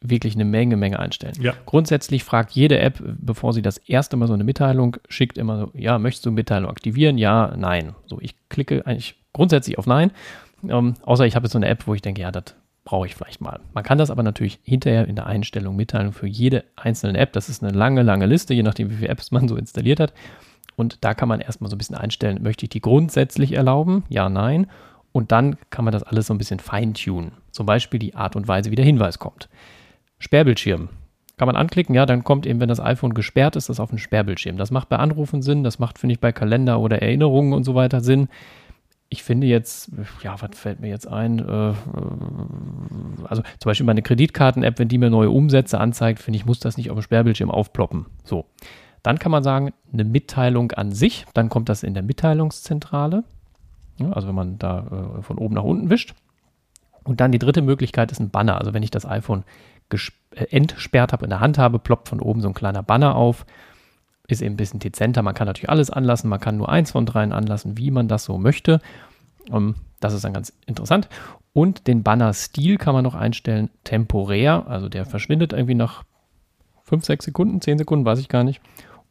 [0.00, 1.34] wirklich eine Menge, Menge einstellen.
[1.40, 1.54] Ja.
[1.64, 5.70] Grundsätzlich fragt jede App, bevor sie das erste Mal so eine Mitteilung schickt, immer so,
[5.74, 7.18] ja, möchtest du Mitteilung aktivieren?
[7.18, 7.94] Ja, nein.
[8.06, 10.12] So, ich klicke eigentlich grundsätzlich auf Nein.
[10.68, 12.54] Ähm, außer ich habe jetzt so eine App, wo ich denke, ja, das
[12.86, 13.60] brauche ich vielleicht mal.
[13.74, 17.34] Man kann das aber natürlich hinterher in der Einstellung mitteilen für jede einzelne App.
[17.34, 20.14] Das ist eine lange, lange Liste, je nachdem, wie viele Apps man so installiert hat.
[20.76, 24.04] Und da kann man erstmal so ein bisschen einstellen, möchte ich die grundsätzlich erlauben?
[24.08, 24.68] Ja, nein.
[25.12, 27.32] Und dann kann man das alles so ein bisschen feintunen.
[27.50, 29.48] Zum Beispiel die Art und Weise, wie der Hinweis kommt.
[30.18, 30.88] Sperrbildschirm.
[31.38, 33.98] Kann man anklicken, ja, dann kommt eben, wenn das iPhone gesperrt ist, das auf den
[33.98, 34.56] Sperrbildschirm.
[34.56, 37.74] Das macht bei Anrufen Sinn, das macht, finde ich, bei Kalender oder Erinnerungen und so
[37.74, 38.28] weiter Sinn.
[39.08, 39.90] Ich finde jetzt,
[40.22, 41.38] ja, was fällt mir jetzt ein?
[41.38, 41.74] Äh, äh,
[43.24, 46.76] also zum Beispiel meine Kreditkarten-App, wenn die mir neue Umsätze anzeigt, finde ich, muss das
[46.76, 48.06] nicht auf dem Sperrbildschirm aufploppen.
[48.24, 48.46] So.
[49.02, 53.22] Dann kann man sagen, eine Mitteilung an sich, dann kommt das in der Mitteilungszentrale.
[54.10, 56.14] Also wenn man da äh, von oben nach unten wischt.
[57.04, 58.58] Und dann die dritte Möglichkeit ist ein Banner.
[58.58, 59.44] Also wenn ich das iPhone
[60.50, 63.46] entsperrt habe, in der Hand habe, ploppt von oben so ein kleiner Banner auf.
[64.28, 65.22] Ist eben ein bisschen dezenter.
[65.22, 66.28] Man kann natürlich alles anlassen.
[66.28, 68.80] Man kann nur eins von dreien anlassen, wie man das so möchte.
[69.50, 71.08] Ähm, das ist dann ganz interessant.
[71.52, 74.66] Und den Banner-Stil kann man noch einstellen, temporär.
[74.66, 76.04] Also der verschwindet irgendwie nach
[76.84, 78.60] 5, 6 Sekunden, 10 Sekunden, weiß ich gar nicht.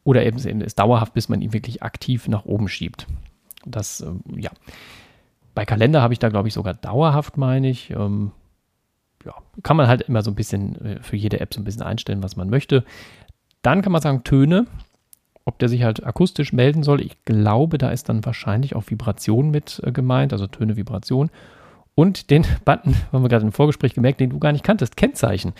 [0.04, 3.06] Oder eben ist dauerhaft, bis man ihn wirklich aktiv nach oben schiebt.
[3.64, 4.50] Das, ähm, ja.
[5.54, 7.90] bei Kalender habe ich da, glaube ich, sogar dauerhaft, meine ich.
[7.90, 8.30] Ähm,
[9.24, 11.82] ja, kann man halt immer so ein bisschen äh, für jede App so ein bisschen
[11.82, 12.84] einstellen, was man möchte.
[13.62, 14.66] Dann kann man sagen, Töne,
[15.46, 17.00] ob der sich halt akustisch melden soll.
[17.00, 21.30] Ich glaube, da ist dann wahrscheinlich auch Vibration mit äh, gemeint, also Töne, Vibration.
[21.94, 25.54] Und den Button, haben wir gerade im Vorgespräch gemerkt, den du gar nicht kanntest, Kennzeichen.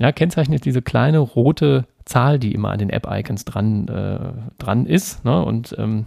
[0.00, 4.18] Ja, Kennzeichen ist diese kleine rote Zahl, die immer an den App-Icons dran, äh,
[4.58, 5.24] dran ist.
[5.24, 5.44] Ne?
[5.44, 6.06] Und ähm,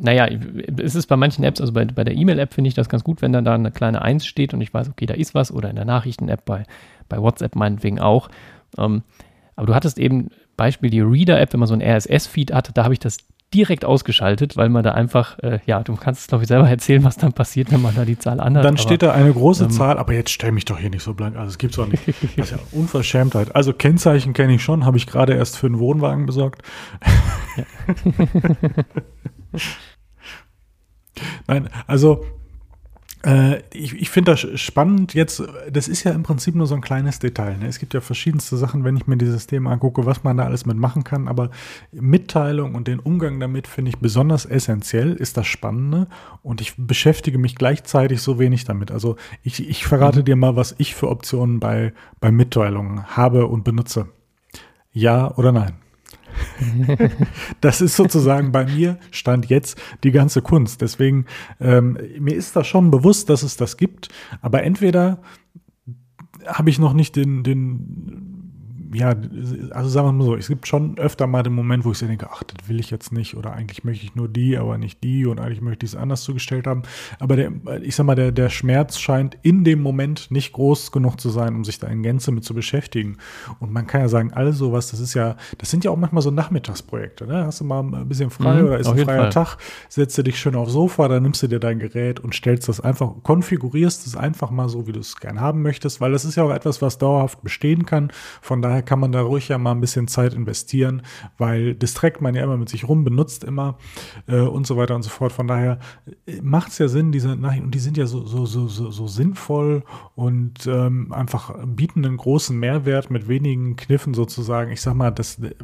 [0.00, 0.26] naja,
[0.78, 3.20] es ist bei manchen Apps, also bei, bei der E-Mail-App finde ich das ganz gut,
[3.20, 5.68] wenn dann da eine kleine 1 steht und ich weiß, okay, da ist was, oder
[5.68, 6.64] in der Nachrichten-App, bei,
[7.08, 8.28] bei WhatsApp meinetwegen auch.
[8.78, 9.02] Ähm,
[9.56, 12.94] aber du hattest eben Beispiel die Reader-App, wenn man so ein RSS-Feed hatte, da habe
[12.94, 13.18] ich das
[13.54, 17.04] direkt ausgeschaltet, weil man da einfach, äh, ja, du kannst es, glaube ich, selber erzählen,
[17.04, 18.64] was dann passiert, wenn man da die Zahl anhat.
[18.64, 21.14] Dann steht da eine große ähm, Zahl, aber jetzt stell mich doch hier nicht so
[21.14, 21.36] blank.
[21.36, 22.02] Also es gibt es auch nicht.
[22.36, 23.54] Das ist ja Unverschämtheit.
[23.54, 26.62] Also Kennzeichen kenne ich schon, habe ich gerade erst für einen Wohnwagen besorgt.
[31.46, 32.24] Nein, also
[33.72, 37.18] ich, ich finde das spannend jetzt, das ist ja im Prinzip nur so ein kleines
[37.18, 37.56] Detail.
[37.56, 37.66] Ne?
[37.66, 40.66] Es gibt ja verschiedenste Sachen, wenn ich mir dieses Thema angucke, was man da alles
[40.66, 41.50] mitmachen kann, aber
[41.92, 46.06] Mitteilung und den Umgang damit finde ich besonders essentiell, ist das Spannende
[46.42, 48.90] und ich beschäftige mich gleichzeitig so wenig damit.
[48.90, 50.24] Also ich, ich verrate mhm.
[50.26, 54.08] dir mal, was ich für Optionen bei, bei Mitteilungen habe und benutze.
[54.92, 55.83] Ja oder nein?
[57.60, 60.80] das ist sozusagen bei mir stand jetzt die ganze Kunst.
[60.80, 61.26] Deswegen,
[61.60, 64.08] ähm, mir ist das schon bewusst, dass es das gibt,
[64.40, 65.20] aber entweder
[66.46, 68.33] habe ich noch nicht den, den
[68.94, 69.14] ja,
[69.70, 72.06] also sagen wir mal so, es gibt schon öfter mal den Moment, wo ich so
[72.06, 75.02] denke, ach, das will ich jetzt nicht oder eigentlich möchte ich nur die, aber nicht
[75.02, 76.82] die und eigentlich möchte ich es anders zugestellt haben.
[77.18, 77.52] Aber der,
[77.82, 81.54] ich sag mal, der, der Schmerz scheint in dem Moment nicht groß genug zu sein,
[81.54, 83.18] um sich da in Gänze mit zu beschäftigen.
[83.60, 86.22] Und man kann ja sagen, alles sowas, das ist ja, das sind ja auch manchmal
[86.22, 87.44] so Nachmittagsprojekte, ne?
[87.46, 89.30] Hast du mal ein bisschen frei mhm, oder ist ein freier Fall.
[89.30, 89.56] Tag,
[89.88, 92.80] setzt du dich schön aufs Sofa, dann nimmst du dir dein Gerät und stellst das
[92.80, 96.36] einfach, konfigurierst es einfach mal so, wie du es gern haben möchtest, weil das ist
[96.36, 98.10] ja auch etwas, was dauerhaft bestehen kann.
[98.40, 101.02] Von daher kann man da ruhig ja mal ein bisschen Zeit investieren,
[101.38, 103.78] weil das trägt man ja immer mit sich rum, benutzt immer
[104.26, 105.32] äh, und so weiter und so fort.
[105.32, 105.78] Von daher
[106.26, 108.90] äh, macht es ja Sinn, diese Nachrichten, und die sind ja so, so, so, so,
[108.90, 109.82] so sinnvoll
[110.14, 114.70] und ähm, einfach bieten einen großen Mehrwert mit wenigen Kniffen sozusagen.
[114.70, 115.54] Ich sag mal, das äh,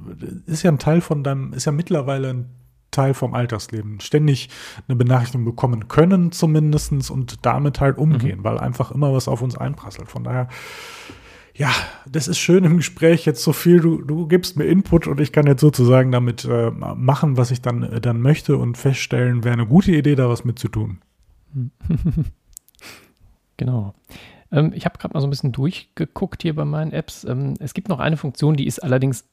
[0.46, 2.46] ist ja ein Teil von deinem, ist ja mittlerweile ein
[2.90, 4.00] Teil vom Alltagsleben.
[4.00, 4.48] Ständig
[4.88, 8.44] eine Benachrichtigung bekommen können zumindestens und damit halt umgehen, mhm.
[8.44, 10.08] weil einfach immer was auf uns einprasselt.
[10.08, 10.48] Von daher
[11.60, 11.68] ja,
[12.10, 15.30] das ist schön im Gespräch jetzt so viel, du, du gibst mir Input und ich
[15.30, 19.52] kann jetzt sozusagen damit äh, machen, was ich dann, äh, dann möchte und feststellen, wäre
[19.52, 21.02] eine gute Idee, da was mit zu tun.
[23.58, 23.92] genau.
[24.50, 27.24] Ähm, ich habe gerade mal so ein bisschen durchgeguckt hier bei meinen Apps.
[27.24, 29.28] Ähm, es gibt noch eine Funktion, die ist allerdings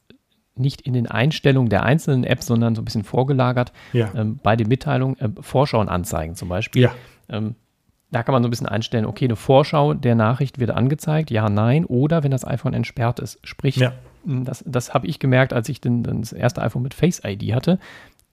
[0.54, 4.12] nicht in den Einstellungen der einzelnen Apps, sondern so ein bisschen vorgelagert ja.
[4.14, 6.82] ähm, bei den Mitteilungen, äh, Vorschauen anzeigen zum Beispiel.
[6.82, 6.94] Ja.
[8.10, 11.48] Da kann man so ein bisschen einstellen, okay, eine Vorschau der Nachricht wird angezeigt, ja,
[11.50, 13.38] nein, oder wenn das iPhone entsperrt ist.
[13.46, 13.92] Sprich, ja.
[14.24, 17.54] Hm, das, das habe ich gemerkt, als ich den, das erste iPhone mit Face ID
[17.54, 17.78] hatte.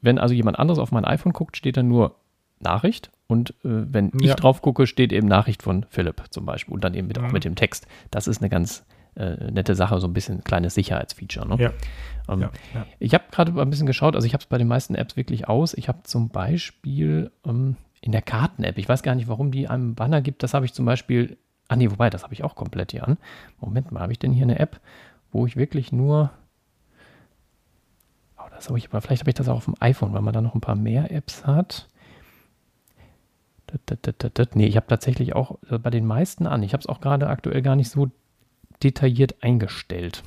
[0.01, 2.15] Wenn also jemand anderes auf mein iPhone guckt, steht dann nur
[2.59, 4.29] Nachricht und äh, wenn ja.
[4.29, 7.25] ich drauf gucke, steht eben Nachricht von Philipp zum Beispiel und dann eben mit, mhm.
[7.25, 7.88] auch mit dem Text.
[8.11, 8.85] Das ist eine ganz
[9.15, 11.47] äh, nette Sache, so ein bisschen kleines Sicherheitsfeature.
[11.47, 11.63] Ne?
[11.63, 11.73] Ja.
[12.29, 12.41] Ähm,
[12.73, 12.85] ja.
[12.99, 15.47] Ich habe gerade ein bisschen geschaut, also ich habe es bei den meisten Apps wirklich
[15.47, 15.73] aus.
[15.73, 18.78] Ich habe zum Beispiel ähm, in der Karten-App.
[18.78, 20.44] Ich weiß gar nicht, warum die einem Banner gibt.
[20.44, 21.38] Das habe ich zum Beispiel.
[21.68, 23.18] Ah, nee, wobei, das habe ich auch komplett hier an.
[23.60, 24.80] Moment mal, habe ich denn hier eine App,
[25.32, 26.30] wo ich wirklich nur.
[28.38, 30.34] Oh, das habe ich, aber vielleicht habe ich das auch auf dem iPhone, weil man
[30.34, 31.88] da noch ein paar mehr Apps hat.
[34.54, 36.62] Nee, ich habe tatsächlich auch äh, bei den meisten an.
[36.62, 38.12] Ich habe es auch gerade aktuell gar nicht so
[38.84, 40.24] detailliert eingestellt.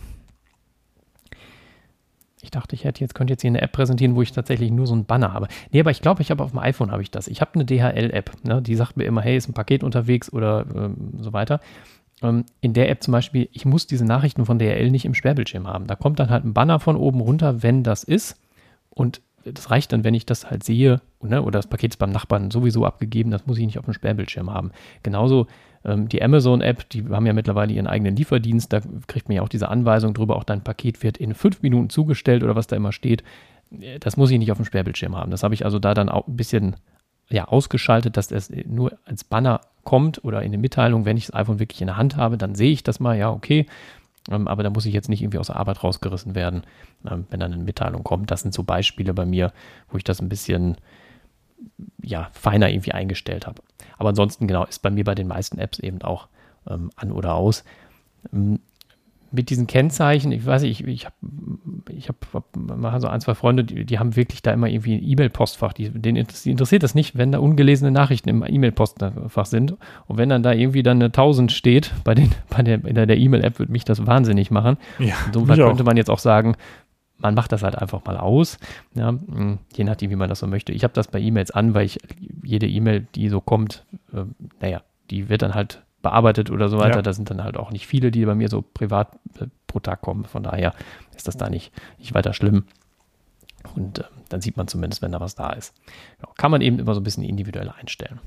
[2.43, 4.87] Ich dachte, ich hätte jetzt, könnte jetzt hier eine App präsentieren, wo ich tatsächlich nur
[4.87, 5.49] so ein Banner habe.
[5.73, 7.27] Nee, aber ich glaube, ich habe auf dem iPhone habe ich das.
[7.27, 8.63] Ich habe eine DHL-App, ne?
[8.63, 11.61] die sagt mir immer, hey, ist ein Paket unterwegs oder ähm, so weiter.
[12.23, 15.67] Ähm, in der App zum Beispiel, ich muss diese Nachrichten von DHL nicht im Sperrbildschirm
[15.67, 15.87] haben.
[15.87, 18.41] Da kommt dann halt ein Banner von oben runter, wenn das ist.
[18.91, 21.43] Und das reicht dann, wenn ich das halt sehe, ne?
[21.43, 24.53] oder das Paket ist beim Nachbarn sowieso abgegeben, das muss ich nicht auf dem Sperrbildschirm
[24.53, 24.73] haben.
[25.03, 25.47] Genauso
[25.85, 29.69] die Amazon-App, die haben ja mittlerweile ihren eigenen Lieferdienst, da kriegt man ja auch diese
[29.69, 33.23] Anweisung drüber, auch dein Paket wird in fünf Minuten zugestellt oder was da immer steht.
[33.79, 35.31] Äh, das muss ich nicht auf dem Sperrbildschirm haben.
[35.31, 36.77] Das habe ich also da dann auch ein bisschen
[37.31, 41.35] ja, ausgeschaltet, dass das nur als Banner kommt oder in der Mitteilung, wenn ich das
[41.35, 43.67] iPhone wirklich in der Hand habe, dann sehe ich das mal, ja, okay.
[44.31, 46.63] Ähm, aber da muss ich jetzt nicht irgendwie aus der Arbeit rausgerissen werden,
[47.09, 48.31] ähm, wenn dann eine Mitteilung kommt.
[48.31, 49.53] Das sind so Beispiele bei mir,
[49.91, 50.77] wo ich das ein bisschen
[52.03, 53.63] ja, feiner irgendwie eingestellt habe.
[53.99, 56.29] Aber ansonsten, genau, ist bei mir bei den meisten Apps eben auch
[56.69, 57.65] ähm, an oder aus.
[58.33, 58.61] Ähm,
[59.31, 61.15] mit diesen Kennzeichen, ich weiß nicht, ich, ich habe
[61.91, 62.45] ich hab, hab,
[63.01, 65.75] so ein, zwei Freunde, die, die haben wirklich da immer irgendwie ein E-Mail-Postfach.
[65.75, 69.77] Die, denen interessiert das nicht, wenn da ungelesene Nachrichten im E-Mail-Postfach sind.
[70.07, 73.73] Und wenn dann da irgendwie dann eine 1000 steht, bei, den, bei der E-Mail-App würde
[73.73, 74.79] mich das wahnsinnig machen.
[74.99, 76.57] Ja, Insofern könnte man jetzt auch sagen,
[77.19, 78.59] man macht das halt einfach mal aus,
[78.95, 80.73] ja, hm, je nachdem, wie man das so möchte.
[80.73, 81.99] Ich habe das bei E-Mails an, weil ich
[82.43, 84.25] jede E-Mail, die so kommt, äh,
[84.61, 86.97] naja, die wird dann halt bearbeitet oder so weiter.
[86.97, 87.03] Ja.
[87.03, 90.01] Da sind dann halt auch nicht viele, die bei mir so privat äh, pro Tag
[90.01, 90.25] kommen.
[90.25, 90.75] Von daher
[91.17, 92.65] ist das da nicht, nicht weiter schlimm.
[93.75, 95.75] Und äh, dann sieht man zumindest, wenn da was da ist.
[96.19, 96.33] Genau.
[96.37, 98.21] Kann man eben immer so ein bisschen individuell einstellen.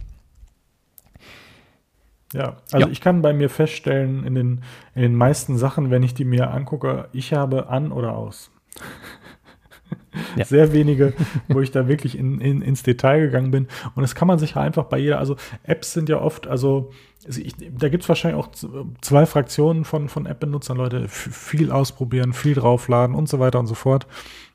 [2.33, 2.91] Ja, also ja.
[2.91, 4.63] ich kann bei mir feststellen, in den,
[4.95, 8.51] in den meisten Sachen, wenn ich die mir angucke, ich habe an oder aus.
[10.35, 10.45] Ja.
[10.45, 11.13] Sehr wenige,
[11.47, 13.67] wo ich da wirklich in, in, ins Detail gegangen bin.
[13.95, 16.91] Und das kann man sich einfach bei jeder, also Apps sind ja oft, also
[17.25, 18.49] ich, da gibt es wahrscheinlich auch
[19.01, 23.75] zwei Fraktionen von, von App-Benutzern, Leute, viel ausprobieren, viel draufladen und so weiter und so
[23.75, 24.07] fort.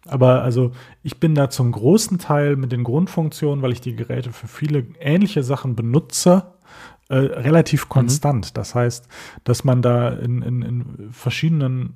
[0.06, 4.32] Aber also ich bin da zum großen Teil mit den Grundfunktionen, weil ich die Geräte
[4.32, 6.52] für viele ähnliche Sachen benutze,
[7.08, 7.88] äh, relativ mhm.
[7.88, 8.46] konstant.
[8.46, 8.54] Mhm.
[8.54, 9.08] Das heißt,
[9.44, 11.94] dass man da in, in, in verschiedenen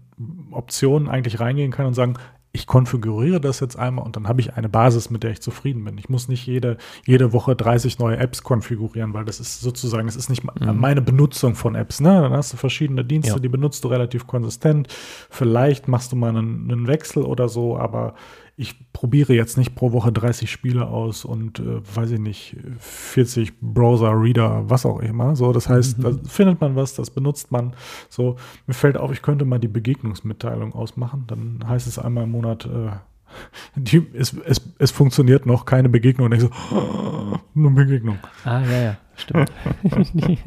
[0.50, 2.14] Optionen eigentlich reingehen kann und sagen,
[2.52, 5.84] ich konfiguriere das jetzt einmal und dann habe ich eine Basis, mit der ich zufrieden
[5.84, 5.96] bin.
[5.98, 10.16] Ich muss nicht jede, jede Woche 30 neue Apps konfigurieren, weil das ist sozusagen, es
[10.16, 10.76] ist nicht mhm.
[10.76, 12.00] meine Benutzung von Apps.
[12.00, 12.08] Ne?
[12.08, 13.38] Dann hast du verschiedene Dienste, ja.
[13.38, 14.88] die benutzt du relativ konsistent.
[15.30, 18.14] Vielleicht machst du mal einen, einen Wechsel oder so, aber
[18.60, 23.58] ich probiere jetzt nicht pro Woche 30 Spiele aus und äh, weiß ich nicht, 40
[23.58, 25.34] Browser, Reader, was auch immer.
[25.34, 26.02] So, das heißt, mhm.
[26.02, 27.72] da findet man was, das benutzt man.
[28.10, 31.24] So, mir fällt auf, ich könnte mal die Begegnungsmitteilung ausmachen.
[31.26, 32.90] Dann heißt es einmal im Monat, äh,
[33.76, 36.26] die, es, es, es funktioniert noch, keine Begegnung.
[36.26, 38.18] Und ich so, oh, eine Begegnung.
[38.44, 39.50] Ah, ja, ja, stimmt.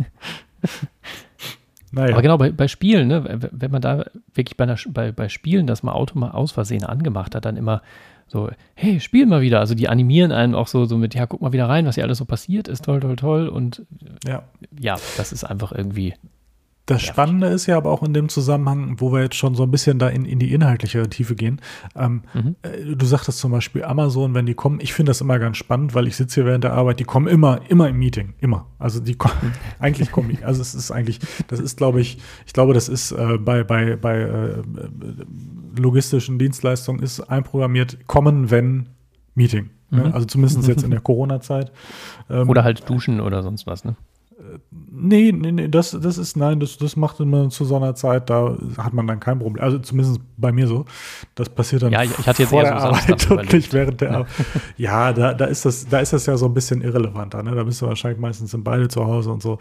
[1.93, 2.13] Naja.
[2.13, 5.67] Aber genau, bei, bei Spielen, ne, wenn man da wirklich bei, einer, bei, bei Spielen
[5.67, 7.83] das mal Auto mal aus Versehen angemacht hat, dann immer
[8.25, 9.59] so, hey, spiel mal wieder.
[9.59, 12.03] Also die animieren einen auch so, so mit, ja, guck mal wieder rein, was hier
[12.03, 13.47] alles so passiert ist, toll, toll, toll.
[13.47, 13.83] Und
[14.25, 14.41] ja,
[14.79, 16.15] ja das ist einfach irgendwie
[16.85, 19.71] das Spannende ist ja aber auch in dem Zusammenhang, wo wir jetzt schon so ein
[19.71, 21.61] bisschen da in, in die inhaltliche Tiefe gehen.
[21.95, 22.55] Ähm, mhm.
[22.61, 25.95] äh, du sagtest zum Beispiel Amazon, wenn die kommen, ich finde das immer ganz spannend,
[25.95, 28.67] weil ich sitze hier während der Arbeit, die kommen immer, immer im Meeting, immer.
[28.79, 29.51] Also die kommen, mhm.
[29.79, 33.11] eigentlich kommen die, also es ist eigentlich, das ist glaube ich, ich glaube, das ist
[33.13, 34.61] äh, bei, bei, bei äh,
[35.77, 38.89] logistischen Dienstleistungen ist einprogrammiert, kommen, wenn
[39.35, 39.69] Meeting.
[39.89, 40.05] Ne?
[40.05, 40.13] Mhm.
[40.13, 41.71] Also zumindest jetzt in der Corona-Zeit.
[42.29, 43.95] Ähm, oder halt duschen oder sonst was, ne?
[44.91, 48.29] Nee, nee, nee, das, das ist, nein, das, das macht immer zu so einer Zeit,
[48.29, 49.63] da hat man dann kein Problem.
[49.63, 50.85] Also zumindest bei mir so.
[51.35, 54.01] Das passiert dann ja, ich, ich hatte jetzt vor eher der Arbeit und nicht während
[54.01, 54.27] der Arbeit.
[54.77, 57.41] Ja, da, da, ist das, da ist das ja so ein bisschen irrelevanter.
[57.43, 57.55] Ne?
[57.55, 59.57] Da bist du wahrscheinlich meistens in beide zu Hause und so.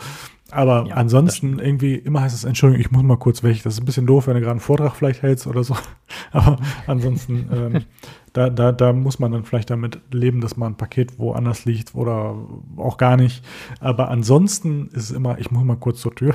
[0.51, 3.62] Aber ja, ansonsten irgendwie immer heißt es, Entschuldigung, ich muss mal kurz weg.
[3.62, 5.77] Das ist ein bisschen doof, wenn du gerade einen Vortrag vielleicht hältst oder so.
[6.33, 7.85] Aber ansonsten ähm,
[8.33, 11.95] da, da, da muss man dann vielleicht damit leben, dass man ein Paket woanders liegt
[11.95, 12.37] oder
[12.77, 13.45] auch gar nicht.
[13.81, 16.35] Aber ansonsten ist es immer, ich muss mal kurz zur Tür.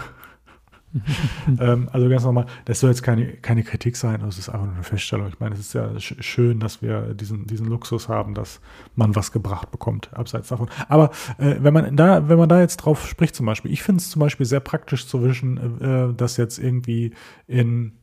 [1.60, 4.75] ähm, also ganz normal, das soll jetzt keine, keine Kritik sein, das ist einfach nur
[4.75, 5.27] eine Feststellung.
[5.27, 8.62] Ich meine, es ist ja sch schön, dass wir diesen, diesen Luxus haben, dass
[8.95, 10.69] man was gebracht bekommt, abseits davon.
[10.88, 14.01] Aber äh, wenn man da, wenn man da jetzt drauf spricht, zum Beispiel, ich finde
[14.01, 17.13] es zum Beispiel sehr praktisch zu wischen, äh, dass jetzt irgendwie
[17.47, 17.96] in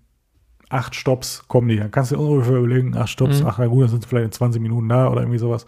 [0.75, 1.77] acht Stops kommen die.
[1.77, 3.47] Dann kannst du dir ungefähr überlegen, acht Stops, mhm.
[3.47, 5.67] ach na gut, dann sind sie vielleicht in 20 Minuten da oder irgendwie sowas.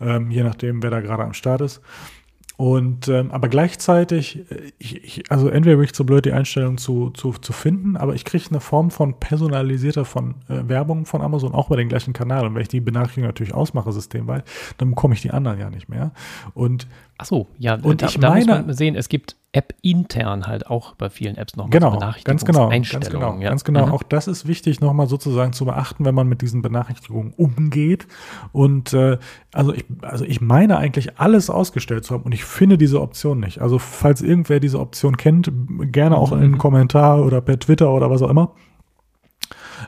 [0.00, 1.82] Ähm, je nachdem, wer da gerade am Start ist.
[2.56, 6.78] Und ähm, aber gleichzeitig, äh, ich, ich, also entweder bin ich zu blöd, die Einstellung
[6.78, 11.20] zu, zu, zu finden, aber ich kriege eine Form von personalisierter von äh, Werbung von
[11.20, 12.46] Amazon auch bei den gleichen Kanal.
[12.46, 14.44] Und wenn ich die Benachrichtigung natürlich ausmache, systemweit,
[14.78, 16.12] dann bekomme ich die anderen ja nicht mehr.
[16.54, 16.88] Und
[17.18, 20.66] Ach so, ja, und da, ich da meine, muss man sehen, es gibt App-intern halt
[20.66, 23.48] auch bei vielen Apps nochmal genau, ganz genau, ganz genau, ja.
[23.48, 23.86] ganz genau.
[23.86, 23.92] Mhm.
[23.92, 28.06] Auch das ist wichtig nochmal sozusagen zu beachten, wenn man mit diesen Benachrichtigungen umgeht.
[28.52, 29.16] Und äh,
[29.54, 33.40] also ich, also ich meine eigentlich alles ausgestellt zu haben und ich finde diese Option
[33.40, 33.62] nicht.
[33.62, 35.50] Also falls irgendwer diese Option kennt,
[35.90, 36.38] gerne auch mhm.
[36.38, 38.52] in einen Kommentar oder per Twitter oder was auch immer.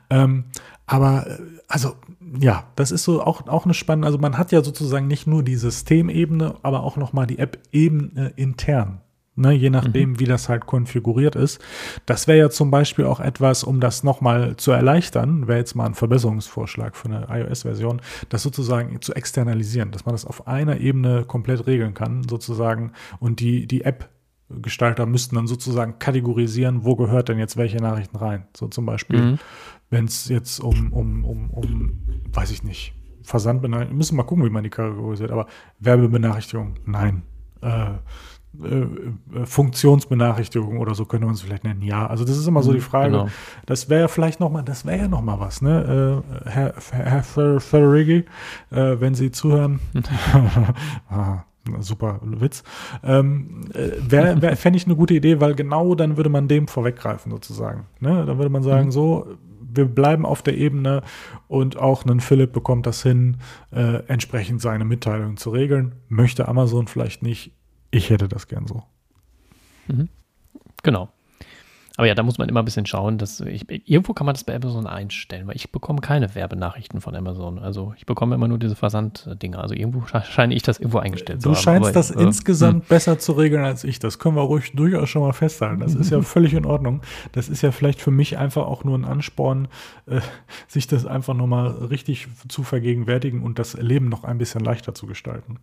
[0.08, 0.44] Ähm,
[0.86, 1.38] aber äh,
[1.68, 1.94] also
[2.38, 5.42] ja, das ist so auch, auch eine spannende, also man hat ja sozusagen nicht nur
[5.42, 9.00] die Systemebene, aber auch nochmal die App-Ebene intern.
[9.34, 10.18] Ne, je nachdem, mhm.
[10.18, 11.60] wie das halt konfiguriert ist.
[12.06, 15.86] Das wäre ja zum Beispiel auch etwas, um das nochmal zu erleichtern, wäre jetzt mal
[15.86, 21.24] ein Verbesserungsvorschlag für eine iOS-Version, das sozusagen zu externalisieren, dass man das auf einer Ebene
[21.24, 24.08] komplett regeln kann, sozusagen, und die, die App
[24.50, 28.46] Gestalter müssten dann sozusagen kategorisieren, wo gehört denn jetzt welche Nachrichten rein.
[28.56, 29.38] So zum Beispiel, mhm.
[29.90, 31.98] Wenn es jetzt um, um, um, um,
[32.32, 35.46] weiß ich nicht, Versandbenachrichtigungen, müssen wir mal gucken, wie man die kategorisiert, aber
[35.80, 37.22] Werbebenachrichtigung, nein.
[37.60, 37.94] Äh,
[38.62, 41.82] äh, Funktionsbenachrichtigung oder so könnte man es vielleicht nennen.
[41.82, 43.10] Ja, also das ist immer so die Frage.
[43.12, 43.28] Genau.
[43.66, 46.22] Das wäre ja vielleicht noch mal, das wäre ja noch mal was, ne?
[46.46, 48.24] Äh, Herr, Herr Ferrigi,
[48.70, 49.80] äh, wenn Sie zuhören.
[51.10, 51.44] ah,
[51.80, 52.64] super Witz.
[53.04, 56.68] Ähm, äh, wär, wär, Fände ich eine gute Idee, weil genau dann würde man dem
[56.68, 57.84] vorweggreifen sozusagen.
[58.00, 58.24] Ne?
[58.24, 58.92] Dann würde man sagen, mhm.
[58.92, 59.26] so,
[59.72, 61.02] wir bleiben auf der Ebene
[61.46, 63.38] und auch ein Philipp bekommt das hin,
[63.70, 65.94] äh, entsprechend seine Mitteilungen zu regeln.
[66.08, 67.52] Möchte Amazon vielleicht nicht.
[67.90, 68.82] Ich hätte das gern so.
[69.86, 70.08] Mhm.
[70.82, 71.10] Genau.
[71.98, 74.44] Aber ja, da muss man immer ein bisschen schauen, dass ich, irgendwo kann man das
[74.44, 77.58] bei Amazon einstellen, weil ich bekomme keine Werbenachrichten von Amazon.
[77.58, 79.58] Also ich bekomme immer nur diese Versanddinger.
[79.58, 81.82] Also irgendwo scheine ich das irgendwo eingestellt du zu haben.
[81.82, 82.88] Du scheinst das äh, insgesamt mh.
[82.88, 83.98] besser zu regeln als ich.
[83.98, 85.80] Das können wir ruhig durchaus schon mal festhalten.
[85.80, 87.00] Das ist ja völlig in Ordnung.
[87.32, 89.66] Das ist ja vielleicht für mich einfach auch nur ein Ansporn,
[90.06, 90.20] äh,
[90.68, 95.06] sich das einfach nochmal richtig zu vergegenwärtigen und das Leben noch ein bisschen leichter zu
[95.06, 95.58] gestalten.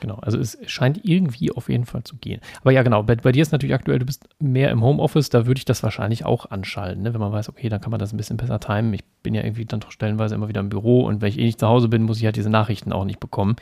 [0.00, 2.40] Genau, also es scheint irgendwie auf jeden Fall zu gehen.
[2.60, 5.46] Aber ja, genau, bei, bei dir ist natürlich aktuell, du bist mehr im Homeoffice, da
[5.46, 7.14] würde ich das wahrscheinlich auch anschalten, ne?
[7.14, 8.92] wenn man weiß, okay, dann kann man das ein bisschen besser timen.
[8.94, 11.44] Ich bin ja irgendwie dann doch stellenweise immer wieder im Büro und wenn ich eh
[11.44, 13.56] nicht zu Hause bin, muss ich halt diese Nachrichten auch nicht bekommen.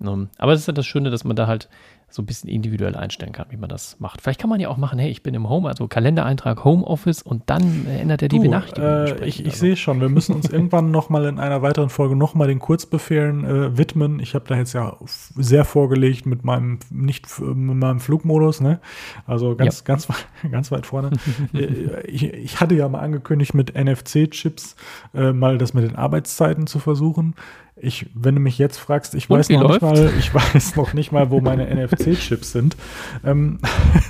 [0.00, 1.68] Um, aber das ist ja das Schöne, dass man da halt
[2.10, 4.20] so ein bisschen individuell einstellen kann, wie man das macht.
[4.20, 7.44] Vielleicht kann man ja auch machen, hey, ich bin im Home, also Kalendereintrag Homeoffice und
[7.46, 8.88] dann ändert er die du, Benachrichtigung.
[8.88, 9.60] Äh, ich, ich also.
[9.60, 13.78] sehe schon, wir müssen uns irgendwann nochmal in einer weiteren Folge nochmal den Kurzbefehlen äh,
[13.78, 14.18] widmen.
[14.18, 14.96] Ich habe da jetzt ja
[15.36, 18.80] sehr vorgelegt mit meinem nicht mit meinem Flugmodus, ne?
[19.26, 19.84] Also ganz, ja.
[19.84, 20.08] ganz,
[20.50, 21.10] ganz weit vorne.
[21.54, 24.76] Äh, ich, ich, hatte ja mal angekündigt, mit NFC-Chips
[25.14, 27.34] äh, mal das mit den Arbeitszeiten zu versuchen.
[27.82, 31.12] Ich, wenn du mich jetzt fragst, ich weiß noch nicht mal, ich weiß noch nicht
[31.12, 32.76] mal, wo meine NFC-Chips sind.
[33.24, 33.58] Ähm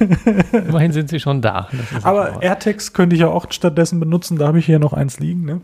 [0.53, 1.69] Immerhin sind sie schon da.
[2.03, 4.39] Aber AirTags könnte ich ja auch stattdessen benutzen.
[4.39, 5.45] Da habe ich hier noch eins liegen.
[5.45, 5.61] Ne?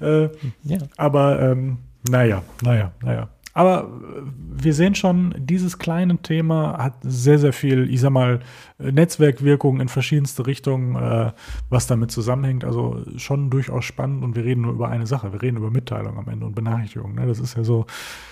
[0.00, 0.28] Äh,
[0.64, 0.78] ja.
[0.96, 3.28] Aber ähm, naja, naja, naja.
[3.52, 4.22] Aber äh,
[4.62, 8.40] wir sehen schon, dieses kleine Thema hat sehr, sehr viel, ich sag mal,
[8.78, 11.32] Netzwerkwirkung in verschiedenste Richtungen, äh,
[11.68, 12.64] was damit zusammenhängt.
[12.64, 15.32] Also schon durchaus spannend und wir reden nur über eine Sache.
[15.32, 17.14] Wir reden über Mitteilung am Ende und Benachrichtigung.
[17.14, 17.26] Ne?
[17.26, 17.86] Das ist ja so,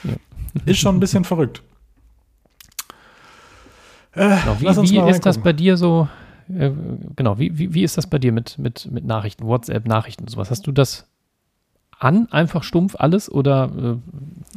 [0.04, 0.12] ja.
[0.66, 1.62] ist schon ein bisschen verrückt.
[4.12, 6.08] Äh, genau, wie, wie ist das bei dir so?
[6.48, 6.70] Äh,
[7.14, 10.30] genau, wie, wie, wie ist das bei dir mit, mit, mit Nachrichten, WhatsApp, Nachrichten und
[10.30, 10.50] sowas?
[10.50, 11.06] Hast du das
[11.98, 14.00] an, einfach stumpf alles oder?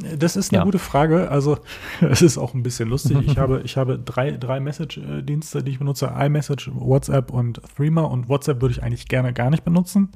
[0.02, 0.64] Äh, das ist eine ja.
[0.64, 1.30] gute Frage.
[1.30, 1.58] Also
[2.00, 3.18] es ist auch ein bisschen lustig.
[3.26, 8.02] Ich habe, ich habe drei, drei Message-Dienste, die ich benutze: iMessage, WhatsApp und Threema.
[8.02, 10.10] Und WhatsApp würde ich eigentlich gerne gar nicht benutzen,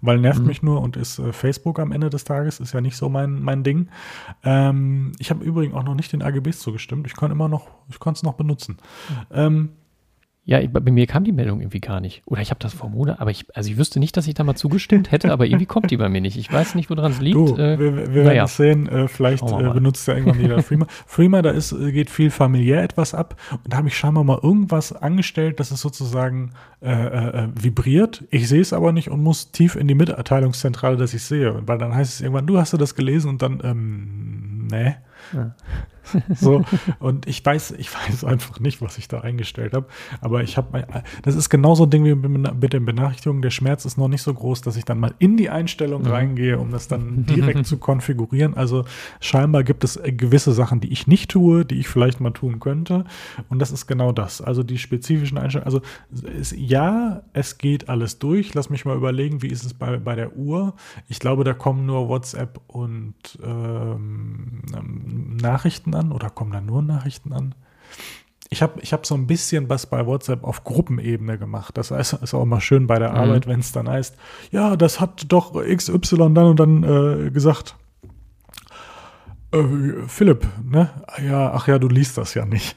[0.00, 0.46] weil nervt mhm.
[0.46, 3.42] mich nur und ist äh, Facebook am Ende des Tages ist ja nicht so mein,
[3.42, 3.88] mein Ding.
[4.42, 7.06] Ähm, ich habe übrigens auch noch nicht den AGBs zugestimmt.
[7.06, 8.78] Ich kann immer noch, ich konnte es noch benutzen.
[9.08, 9.14] Mhm.
[9.32, 9.68] Ähm,
[10.44, 12.22] ja, bei mir kam die Meldung irgendwie gar nicht.
[12.24, 14.42] Oder ich habe das vor Monat, aber ich, also ich wüsste nicht, dass ich da
[14.42, 16.38] mal zugestimmt hätte, aber irgendwie kommt die bei mir nicht.
[16.38, 17.36] Ich weiß nicht, woran es liegt.
[17.36, 18.88] Du, äh, wir, wir werden es sehen.
[18.88, 20.86] Äh, vielleicht äh, benutzt ja irgendwann wieder Freema.
[21.06, 23.36] Freema, da ist, äh, geht viel familiär etwas ab.
[23.52, 28.24] Und da habe ich scheinbar mal irgendwas angestellt, dass es sozusagen vibriert.
[28.30, 31.60] Ich sehe es aber nicht und muss tief in die Mitteilungszentrale, dass ich sehe.
[31.66, 34.94] Weil dann heißt es irgendwann, du hast du das gelesen und dann, ähm, nee.
[35.34, 35.54] Ja.
[36.34, 36.64] so,
[36.98, 39.86] und ich weiß, ich weiß einfach nicht, was ich da eingestellt habe.
[40.20, 40.86] Aber ich habe,
[41.22, 43.42] das ist genauso ein Ding wie mit den Benachrichtigungen.
[43.42, 46.08] Der Schmerz ist noch nicht so groß, dass ich dann mal in die Einstellung mhm.
[46.08, 48.54] reingehe, um das dann direkt zu konfigurieren.
[48.54, 48.84] Also
[49.20, 53.04] scheinbar gibt es gewisse Sachen, die ich nicht tue, die ich vielleicht mal tun könnte.
[53.48, 54.40] Und das ist genau das.
[54.40, 55.66] Also die spezifischen Einstellungen.
[55.66, 55.80] Also
[56.38, 58.54] ist, ja, es geht alles durch.
[58.54, 60.74] Lass mich mal überlegen, wie ist es bei, bei der Uhr?
[61.08, 64.62] Ich glaube, da kommen nur WhatsApp und ähm,
[65.40, 67.54] Nachrichten an oder kommen da nur Nachrichten an?
[68.52, 71.76] Ich habe ich hab so ein bisschen was bei WhatsApp auf Gruppenebene gemacht.
[71.76, 73.16] Das heißt, ist auch mal schön bei der mhm.
[73.16, 74.16] Arbeit, wenn es dann heißt,
[74.50, 77.76] ja, das hat doch XY dann und dann äh, gesagt.
[79.52, 79.62] Äh,
[80.08, 80.90] Philipp, ne?
[81.24, 82.76] Ja, ach ja, du liest das ja nicht.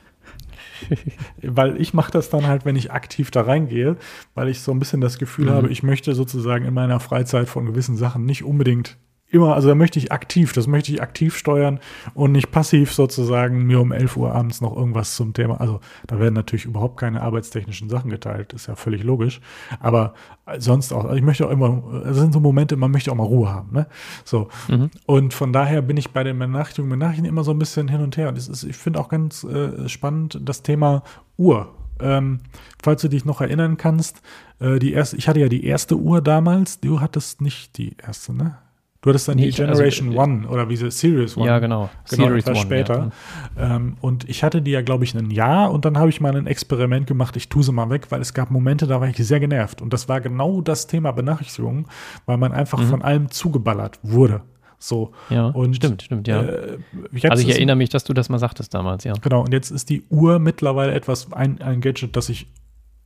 [1.41, 3.97] weil ich mache das dann halt, wenn ich aktiv da reingehe,
[4.35, 5.53] weil ich so ein bisschen das Gefühl mhm.
[5.53, 8.97] habe, ich möchte sozusagen in meiner Freizeit von gewissen Sachen nicht unbedingt
[9.33, 11.79] immer, also da möchte ich aktiv, das möchte ich aktiv steuern
[12.13, 15.59] und nicht passiv sozusagen mir um 11 Uhr abends noch irgendwas zum Thema.
[15.59, 19.41] Also da werden natürlich überhaupt keine arbeitstechnischen Sachen geteilt, ist ja völlig logisch.
[19.79, 20.13] Aber
[20.59, 23.23] sonst auch, also ich möchte auch immer, das sind so Momente, man möchte auch mal
[23.23, 23.87] Ruhe haben, ne?
[24.23, 24.49] So.
[24.67, 24.91] Mhm.
[25.07, 28.15] Und von daher bin ich bei den Benachrichtigungen, Benachrichtigungen immer so ein bisschen hin und
[28.17, 28.29] her.
[28.29, 31.01] Und ist, ich finde auch ganz äh, spannend das Thema
[31.37, 31.73] Uhr.
[31.99, 32.39] Ähm,
[32.83, 34.21] falls du dich noch erinnern kannst,
[34.59, 38.33] äh, die erste, ich hatte ja die erste Uhr damals, du hattest nicht die erste,
[38.33, 38.57] ne?
[39.03, 41.45] Du hattest dann nee, die also, Generation also, One oder wie sie Series One.
[41.45, 41.89] Ja, genau.
[42.09, 43.11] genau Series etwas One, später.
[43.57, 43.75] Ja.
[43.75, 46.33] Ähm, und ich hatte die ja, glaube ich, ein Jahr und dann habe ich mal
[46.33, 47.35] ein Experiment gemacht.
[47.35, 49.81] Ich tue sie mal weg, weil es gab Momente, da war ich sehr genervt.
[49.81, 51.85] Und das war genau das Thema Benachrichtigungen,
[52.25, 52.85] weil man einfach mhm.
[52.85, 54.41] von allem zugeballert wurde.
[54.79, 55.11] So.
[55.29, 56.41] Ja, und, stimmt, stimmt, ja.
[56.41, 56.77] Äh,
[57.23, 59.13] also ich erinnere mich, dass du das mal sagtest damals, ja.
[59.21, 62.47] Genau, und jetzt ist die Uhr mittlerweile etwas, ein, ein Gadget, das ich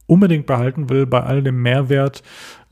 [0.07, 2.23] unbedingt behalten will, bei all dem Mehrwert,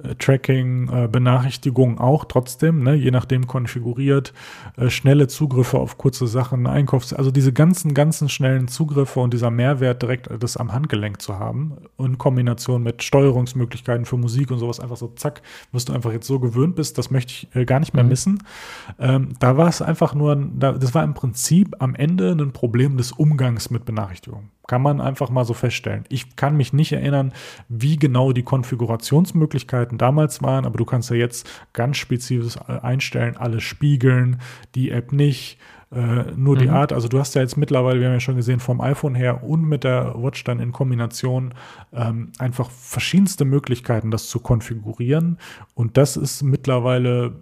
[0.03, 4.33] äh, Tracking, äh, Benachrichtigungen auch trotzdem, ne, je nachdem konfiguriert,
[4.77, 9.51] äh, schnelle Zugriffe auf kurze Sachen, Einkaufs-, also diese ganzen, ganzen schnellen Zugriffe und dieser
[9.51, 14.59] Mehrwert direkt äh, das am Handgelenk zu haben, in Kombination mit Steuerungsmöglichkeiten für Musik und
[14.59, 17.65] sowas, einfach so zack, wirst du einfach jetzt so gewöhnt bist, das möchte ich äh,
[17.65, 18.09] gar nicht mehr mhm.
[18.09, 18.43] missen.
[18.99, 22.97] Ähm, da war es einfach nur, da, das war im Prinzip am Ende ein Problem
[22.97, 24.49] des Umgangs mit Benachrichtigungen.
[24.67, 26.05] Kann man einfach mal so feststellen.
[26.09, 27.24] Ich kann mich nicht erinnern,
[27.69, 33.63] wie genau die Konfigurationsmöglichkeiten damals waren, aber du kannst ja jetzt ganz spezifisch einstellen, alles
[33.63, 34.41] spiegeln,
[34.75, 35.57] die App nicht,
[35.91, 36.59] äh, nur mhm.
[36.59, 36.91] die Art.
[36.93, 39.63] Also du hast ja jetzt mittlerweile, wir haben ja schon gesehen, vom iPhone her und
[39.63, 41.53] mit der Watch dann in Kombination
[41.93, 45.37] ähm, einfach verschiedenste Möglichkeiten, das zu konfigurieren.
[45.73, 47.33] Und das ist mittlerweile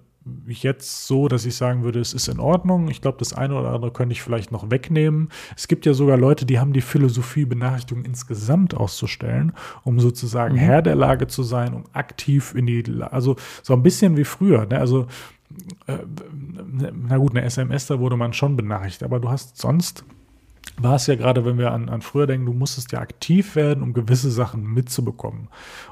[0.47, 2.89] jetzt so, dass ich sagen würde, es ist in Ordnung.
[2.89, 5.29] Ich glaube, das eine oder andere könnte ich vielleicht noch wegnehmen.
[5.55, 9.53] Es gibt ja sogar Leute, die haben die Philosophie, Benachrichtigungen insgesamt auszustellen,
[9.83, 10.59] um sozusagen mhm.
[10.59, 14.65] Herr der Lage zu sein, um aktiv in die, also so ein bisschen wie früher.
[14.65, 14.79] Ne?
[14.79, 15.07] Also
[15.87, 15.97] äh,
[17.07, 20.03] na gut, eine SMS, da wurde man schon benachrichtigt, aber du hast sonst
[20.77, 23.83] war es ja gerade, wenn wir an, an früher denken, du musstest ja aktiv werden,
[23.83, 25.49] um gewisse Sachen mitzubekommen.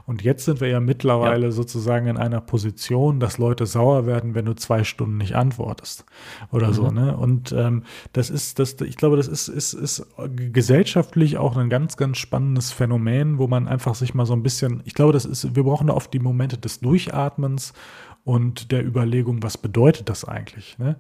[0.07, 1.51] Und jetzt sind wir ja mittlerweile ja.
[1.51, 6.05] sozusagen in einer Position, dass Leute sauer werden, wenn du zwei Stunden nicht antwortest
[6.51, 6.73] oder mhm.
[6.73, 6.91] so.
[6.91, 7.15] Ne?
[7.15, 10.05] Und ähm, das ist, das, ich glaube, das ist, ist, ist
[10.35, 14.81] gesellschaftlich auch ein ganz, ganz spannendes Phänomen, wo man einfach sich mal so ein bisschen,
[14.85, 17.73] ich glaube, das ist, wir brauchen da oft die Momente des Durchatmens
[18.23, 20.79] und der Überlegung, was bedeutet das eigentlich?
[20.79, 20.97] Ne?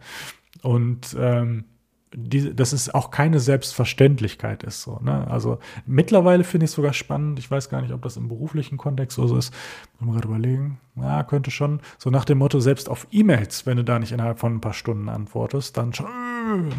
[0.61, 1.65] Und ähm,
[2.13, 4.81] die, dass es auch keine Selbstverständlichkeit ist.
[4.81, 5.27] So, ne?
[5.29, 7.39] Also mittlerweile finde ich es sogar spannend.
[7.39, 9.53] Ich weiß gar nicht, ob das im beruflichen Kontext so ist.
[9.99, 10.79] Muss man gerade überlegen.
[10.95, 11.79] Ja, könnte schon.
[11.97, 14.73] So nach dem Motto, selbst auf E-Mails, wenn du da nicht innerhalb von ein paar
[14.73, 16.07] Stunden antwortest, dann schon,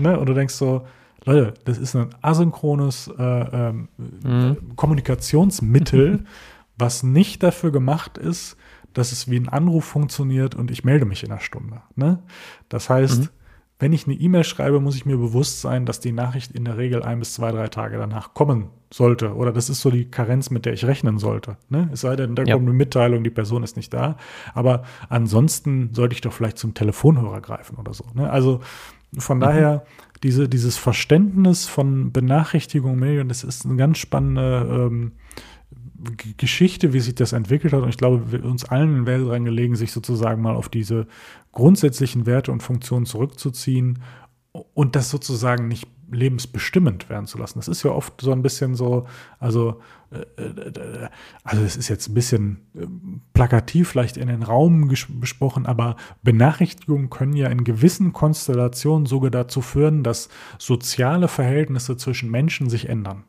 [0.00, 0.18] ne?
[0.18, 0.86] Und du denkst so,
[1.24, 4.76] Leute, das ist ein asynchrones äh, ähm, mhm.
[4.76, 6.24] Kommunikationsmittel,
[6.76, 8.56] was nicht dafür gemacht ist,
[8.92, 11.80] dass es wie ein Anruf funktioniert und ich melde mich in einer Stunde.
[11.94, 12.18] Ne?
[12.68, 13.28] Das heißt, mhm
[13.82, 16.78] wenn ich eine E-Mail schreibe, muss ich mir bewusst sein, dass die Nachricht in der
[16.78, 19.34] Regel ein bis zwei, drei Tage danach kommen sollte.
[19.34, 21.56] Oder das ist so die Karenz, mit der ich rechnen sollte.
[21.68, 21.90] Ne?
[21.92, 22.54] Es sei denn, da ja.
[22.54, 24.18] kommt eine Mitteilung, die Person ist nicht da.
[24.54, 28.04] Aber ansonsten sollte ich doch vielleicht zum Telefonhörer greifen oder so.
[28.14, 28.30] Ne?
[28.30, 28.60] Also
[29.18, 29.42] von mhm.
[29.42, 29.84] daher,
[30.22, 35.12] diese, dieses Verständnis von Benachrichtigungen, das ist eine ganz spannende ähm,
[36.36, 37.82] Geschichte, wie sich das entwickelt hat.
[37.82, 41.06] Und ich glaube, uns allen wäre daran gelegen, sich sozusagen mal auf diese
[41.52, 44.00] grundsätzlichen Werte und Funktionen zurückzuziehen
[44.74, 47.58] und das sozusagen nicht lebensbestimmend werden zu lassen.
[47.58, 49.06] Das ist ja oft so ein bisschen so,
[49.38, 49.80] also,
[50.10, 51.08] äh, äh,
[51.42, 52.86] also es ist jetzt ein bisschen äh,
[53.32, 59.62] plakativ vielleicht in den Raum besprochen, aber Benachrichtigungen können ja in gewissen Konstellationen sogar dazu
[59.62, 60.28] führen, dass
[60.58, 63.24] soziale Verhältnisse zwischen Menschen sich ändern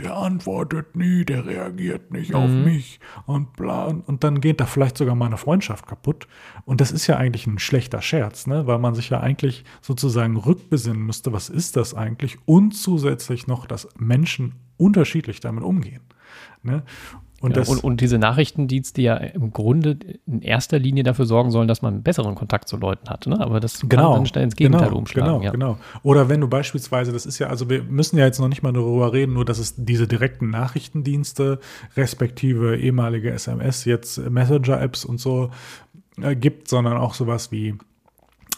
[0.00, 2.36] der antwortet nie, der reagiert nicht mhm.
[2.36, 3.86] auf mich und bla.
[3.86, 6.26] Und dann geht da vielleicht sogar mal eine Freundschaft kaputt.
[6.64, 8.66] Und das ist ja eigentlich ein schlechter Scherz, ne?
[8.66, 12.38] weil man sich ja eigentlich sozusagen rückbesinnen müsste, was ist das eigentlich?
[12.44, 16.02] Und zusätzlich noch, dass Menschen unterschiedlich damit umgehen.
[16.62, 16.82] Ne?
[17.42, 21.50] Und, ja, und, und, diese Nachrichtendienste, die ja im Grunde in erster Linie dafür sorgen
[21.50, 23.26] sollen, dass man einen besseren Kontakt zu Leuten hat.
[23.26, 23.40] Ne?
[23.40, 25.32] Aber das genau, kann dann schnell ins Gegenteil genau, umschlagen.
[25.32, 25.50] Genau, ja.
[25.50, 25.78] genau.
[26.04, 28.72] Oder wenn du beispielsweise, das ist ja, also wir müssen ja jetzt noch nicht mal
[28.72, 31.58] darüber reden, nur dass es diese direkten Nachrichtendienste,
[31.96, 35.50] respektive ehemalige SMS, jetzt Messenger-Apps und so
[36.20, 37.74] äh, gibt, sondern auch sowas wie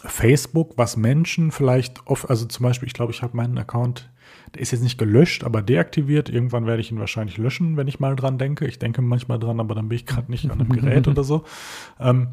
[0.03, 4.09] Facebook, was Menschen vielleicht oft, also zum Beispiel, ich glaube, ich habe meinen Account
[4.53, 6.29] der ist jetzt nicht gelöscht, aber deaktiviert.
[6.29, 8.65] Irgendwann werde ich ihn wahrscheinlich löschen, wenn ich mal dran denke.
[8.65, 11.43] Ich denke manchmal dran, aber dann bin ich gerade nicht an einem Gerät oder so.
[11.99, 12.29] Ähm,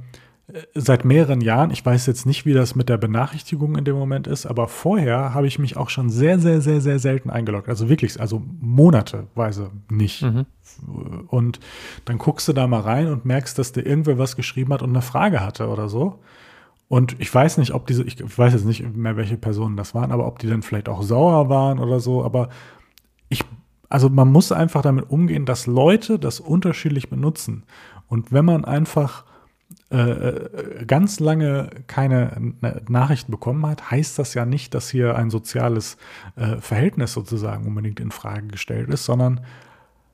[0.74, 4.26] seit mehreren Jahren, ich weiß jetzt nicht, wie das mit der Benachrichtigung in dem Moment
[4.26, 7.68] ist, aber vorher habe ich mich auch schon sehr, sehr, sehr, sehr selten eingeloggt.
[7.68, 10.22] Also wirklich, also monateweise nicht.
[10.22, 10.46] Mhm.
[11.28, 11.60] Und
[12.04, 14.90] dann guckst du da mal rein und merkst, dass der irgendwer was geschrieben hat und
[14.90, 16.18] eine Frage hatte oder so.
[16.92, 20.12] Und ich weiß nicht, ob diese, ich weiß jetzt nicht mehr, welche Personen das waren,
[20.12, 22.22] aber ob die dann vielleicht auch sauer waren oder so.
[22.22, 22.50] Aber
[23.30, 23.46] ich,
[23.88, 27.62] also man muss einfach damit umgehen, dass Leute das unterschiedlich benutzen.
[28.08, 29.24] Und wenn man einfach
[29.90, 32.52] äh, äh ganz lange keine
[32.90, 35.96] Nachrichten bekommen hat, heißt das ja nicht, dass hier ein soziales
[36.36, 39.40] äh, Verhältnis sozusagen unbedingt in Frage gestellt ist, sondern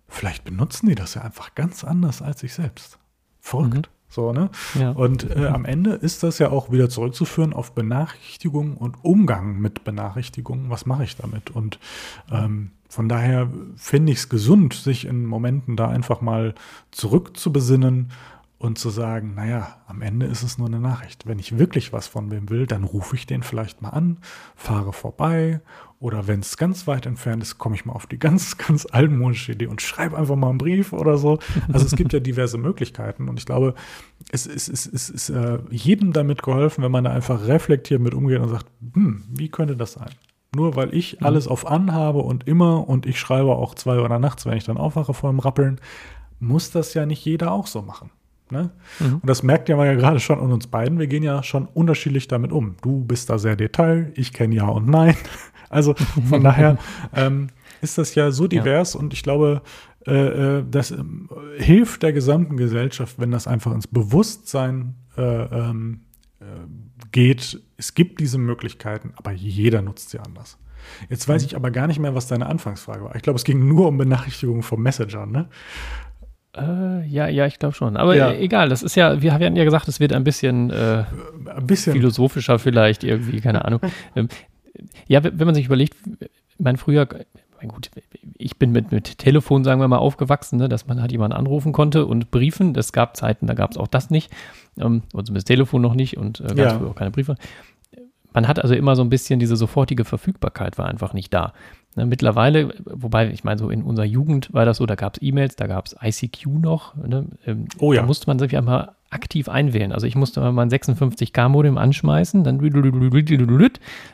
[0.07, 3.01] vielleicht benutzen die das ja einfach ganz anders als ich selbst.
[3.41, 3.91] Verrückt.
[3.91, 3.98] Mhm.
[4.09, 4.51] So, ne?
[4.79, 4.91] Ja.
[4.93, 9.85] Und äh, am Ende ist das ja auch wieder zurückzuführen auf Benachrichtigungen und Umgang mit
[9.85, 10.71] Benachrichtigungen.
[10.71, 11.51] Was mache ich damit?
[11.51, 11.79] Und
[12.31, 16.55] ähm, von daher finde ich es gesund, sich in Momenten da einfach mal
[16.91, 18.11] zurückzubesinnen
[18.59, 21.27] und zu sagen, naja, am Ende ist es nur eine Nachricht.
[21.27, 24.19] Wenn ich wirklich was von wem will, dann rufe ich den vielleicht mal an,
[24.57, 25.61] fahre vorbei
[26.01, 29.53] oder wenn es ganz weit entfernt ist, komme ich mal auf die ganz, ganz altmodische
[29.53, 31.39] Idee und schreibe einfach mal einen Brief oder so.
[31.73, 33.75] Also es gibt ja diverse Möglichkeiten und ich glaube,
[34.31, 38.01] es ist, es ist, es ist äh, jedem damit geholfen, wenn man da einfach reflektiert
[38.01, 40.11] mit umgeht und sagt, hm, wie könnte das sein?
[40.55, 41.27] Nur weil ich mhm.
[41.27, 44.77] alles auf anhabe und immer und ich schreibe auch zwei Uhr nachts, wenn ich dann
[44.77, 45.81] aufwache vor dem Rappeln,
[46.39, 48.11] muss das ja nicht jeder auch so machen.
[48.51, 48.71] Ne?
[49.01, 49.15] Mhm.
[49.15, 50.99] Und das merkt ja man ja gerade schon an uns beiden.
[50.99, 52.77] Wir gehen ja schon unterschiedlich damit um.
[52.81, 55.17] Du bist da sehr detail, ich kenne Ja und Nein.
[55.71, 55.95] Also
[56.29, 56.79] von daher
[57.15, 57.49] ähm,
[57.81, 59.01] ist das ja so divers ja.
[59.01, 59.63] und ich glaube,
[60.07, 61.03] äh, äh das äh,
[61.59, 66.01] hilft der gesamten Gesellschaft, wenn das einfach ins Bewusstsein äh, ähm,
[66.41, 66.45] äh,
[67.13, 67.61] geht.
[67.77, 70.59] Es gibt diese Möglichkeiten, aber jeder nutzt sie anders.
[71.09, 71.47] Jetzt weiß mhm.
[71.47, 73.15] ich aber gar nicht mehr, was deine Anfangsfrage war.
[73.15, 75.49] Ich glaube, es ging nur um Benachrichtigungen vom Messenger, ne?
[76.57, 77.97] Äh, ja, ja, ich glaube schon.
[77.97, 78.33] Aber ja.
[78.33, 81.05] egal, das ist ja, wir hatten ja gesagt, es wird ein bisschen, äh,
[81.55, 83.81] ein bisschen philosophischer vielleicht irgendwie, keine Ahnung.
[85.07, 85.97] ja, wenn man sich überlegt,
[86.59, 87.09] mein früher,
[87.61, 87.91] mein gut,
[88.37, 91.73] ich bin mit, mit Telefon, sagen wir mal, aufgewachsen, ne, dass man halt jemanden anrufen
[91.73, 92.75] konnte und Briefen.
[92.75, 94.33] Das gab Zeiten, da gab es auch das nicht.
[94.79, 96.79] Ähm, oder zumindest Telefon noch nicht und äh, ganz ja.
[96.79, 97.37] früher auch keine Briefe.
[98.33, 101.53] Man hat also immer so ein bisschen diese sofortige Verfügbarkeit war einfach nicht da.
[101.97, 105.23] Ne, mittlerweile, wobei, ich meine, so in unserer Jugend war das so, da gab es
[105.23, 106.95] E-Mails, da gab es ICQ noch.
[106.97, 108.03] Ne, ähm, oh ja.
[108.03, 109.93] Da musste man sich einmal aktiv einwählen.
[109.93, 112.59] Also ich musste mal ein 56K-Modem anschmeißen, dann,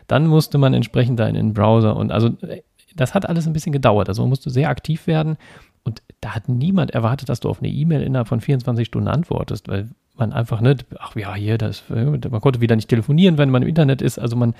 [0.06, 2.62] dann musste man entsprechend da in den Browser und also äh,
[2.96, 4.08] das hat alles ein bisschen gedauert.
[4.08, 5.36] Also man musste sehr aktiv werden
[5.82, 9.68] und da hat niemand erwartet, dass du auf eine E-Mail innerhalb von 24 Stunden antwortest,
[9.68, 13.50] weil man einfach nicht, ach ja, hier, das, äh, man konnte wieder nicht telefonieren, wenn
[13.50, 14.18] man im Internet ist.
[14.18, 14.54] Also man,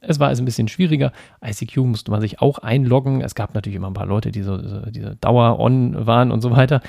[0.00, 1.12] es war also ein bisschen schwieriger.
[1.44, 3.20] ICQ musste man sich auch einloggen.
[3.20, 4.56] Es gab natürlich immer ein paar Leute, die so
[4.90, 6.80] diese Dauer on waren und so weiter.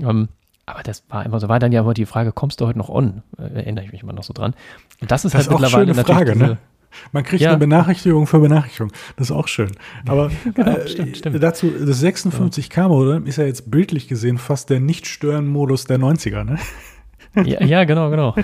[0.00, 0.28] Ähm,
[0.66, 1.60] aber das war immer so weiter.
[1.60, 3.22] Dann ja immer die Frage, kommst du heute noch on?
[3.38, 4.54] Äh, erinnere ich mich immer noch so dran.
[5.00, 6.58] Und das ist das halt ist mittlerweile eine Frage, diese, ne?
[7.12, 7.50] Man kriegt ja.
[7.50, 8.90] eine Benachrichtigung für Benachrichtigung.
[9.16, 9.70] Das ist auch schön.
[10.08, 11.42] Aber genau, äh, stimmt, stimmt.
[11.42, 16.58] dazu, das 56K-Modem ist ja jetzt bildlich gesehen fast der Nicht-Stören-Modus der 90er, ne?
[17.44, 18.34] Ja, ja, genau, genau.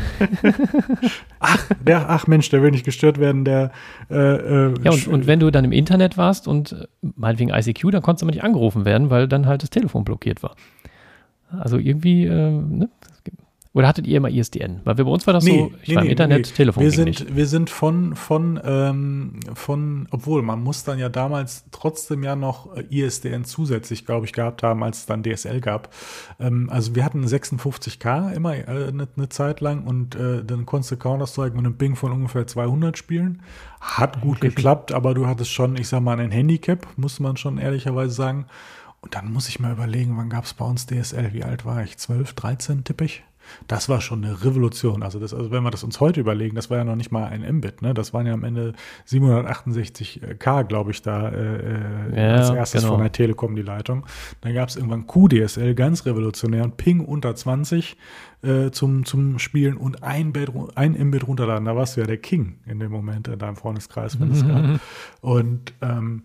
[1.40, 3.72] ach, der, ach Mensch, der will nicht gestört werden, der.
[4.10, 7.90] Äh, äh, ja, und, und wenn du dann im Internet warst und äh, meinetwegen ICQ,
[7.90, 10.56] dann konntest du aber nicht angerufen werden, weil dann halt das Telefon blockiert war.
[11.60, 12.88] Also irgendwie, äh, ne,
[13.74, 14.82] oder hattet ihr immer ISDN?
[14.84, 16.54] Weil bei uns war das nee, so, ich nee, war im nee, Internet.
[16.54, 16.82] Telefon.
[16.82, 17.34] Wir sind, nicht.
[17.34, 22.76] wir sind von, von, ähm, von, obwohl man muss dann ja damals trotzdem ja noch
[22.76, 25.88] äh, ISDN zusätzlich, glaube ich, gehabt haben, als es dann DSL gab.
[26.38, 30.90] Ähm, also wir hatten 56K immer äh, eine, eine Zeit lang und äh, dann konntest
[30.90, 33.40] du Counter-Strike mit einem Ping von ungefähr 200 spielen.
[33.80, 37.56] Hat gut geklappt, aber du hattest schon, ich sag mal, ein Handicap, muss man schon
[37.56, 38.44] ehrlicherweise sagen.
[39.02, 41.32] Und dann muss ich mal überlegen, wann gab es bei uns DSL?
[41.32, 41.98] Wie alt war ich?
[41.98, 43.24] 12, 13 tippe ich?
[43.66, 45.02] Das war schon eine Revolution.
[45.02, 47.24] Also, das, also wenn wir das uns heute überlegen, das war ja noch nicht mal
[47.24, 47.94] ein Mbit, ne?
[47.94, 48.74] Das waren ja am Ende
[49.08, 52.94] 768K, glaube ich, da äh, äh, ja, als erstes genau.
[52.94, 54.06] von der Telekom die Leitung.
[54.40, 57.96] Dann gab es irgendwann QDSL, ganz revolutionär, und Ping unter 20
[58.42, 61.64] äh, zum, zum Spielen und ein, Bit, ein Mbit runterladen.
[61.64, 64.80] Da warst du ja der King in dem Moment in deinem Freundeskreis, wenn es gab.
[65.20, 66.24] Und ähm,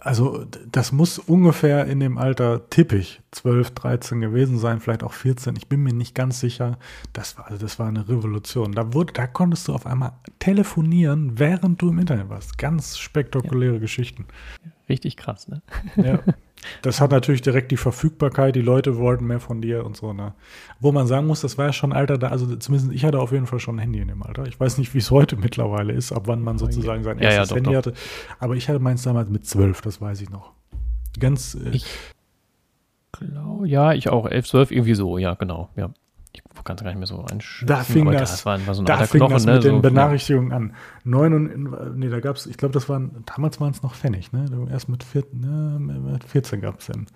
[0.00, 5.56] also das muss ungefähr in dem Alter tippig 12, 13 gewesen sein, vielleicht auch 14.
[5.56, 6.78] Ich bin mir nicht ganz sicher.
[7.12, 8.72] Das war, also das war eine Revolution.
[8.72, 12.58] Da, wurde, da konntest du auf einmal telefonieren, während du im Internet warst.
[12.58, 13.80] Ganz spektakuläre ja.
[13.80, 14.26] Geschichten.
[14.88, 15.62] Richtig krass, ne?
[15.96, 16.20] Ja.
[16.82, 20.34] Das hat natürlich direkt die Verfügbarkeit, die Leute wollten mehr von dir und so, ne?
[20.80, 23.32] Wo man sagen muss, das war ja schon Alter da, also zumindest ich hatte auf
[23.32, 24.46] jeden Fall schon ein Handy in dem Alter.
[24.46, 27.42] Ich weiß nicht, wie es heute mittlerweile ist, ab wann man sozusagen sein erstes ja,
[27.42, 27.76] ja, doch, Handy doch.
[27.76, 27.92] hatte.
[28.38, 30.52] Aber ich hatte meins damals mit zwölf, das weiß ich noch.
[31.18, 31.54] Ganz.
[31.54, 31.86] Äh, ich
[33.12, 35.90] glaube, ja, ich auch, elf, zwölf, irgendwie so, ja, genau, ja
[36.68, 37.66] ich kann es gar nicht mehr so einschätzen.
[37.66, 39.80] Da fing das, das, war, war so da fing Knochen, das mit ne, den so,
[39.80, 40.74] Benachrichtigungen an.
[41.04, 44.32] Neun und, nee, da gab es, ich glaube, das waren, damals waren es noch Pfennig,
[44.32, 44.68] ne?
[44.70, 47.06] Erst mit, vier, ne, mit 14 gab es den,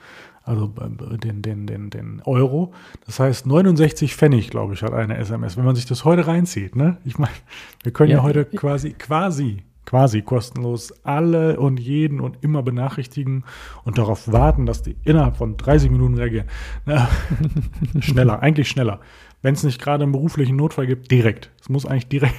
[0.45, 2.73] also den, den, den, den Euro.
[3.05, 5.57] Das heißt, 69 Pfennig, glaube ich, hat eine SMS.
[5.57, 6.97] Wenn man sich das heute reinzieht, ne?
[7.05, 7.35] Ich meine,
[7.83, 13.45] wir können ja, ja heute quasi, quasi quasi kostenlos alle und jeden und immer benachrichtigen
[13.85, 16.47] und darauf warten, dass die innerhalb von 30 Minuten reagieren.
[18.01, 19.01] Schneller, eigentlich schneller.
[19.43, 21.51] Wenn es nicht gerade einen beruflichen Notfall gibt, direkt.
[21.61, 22.35] Es muss eigentlich direkt.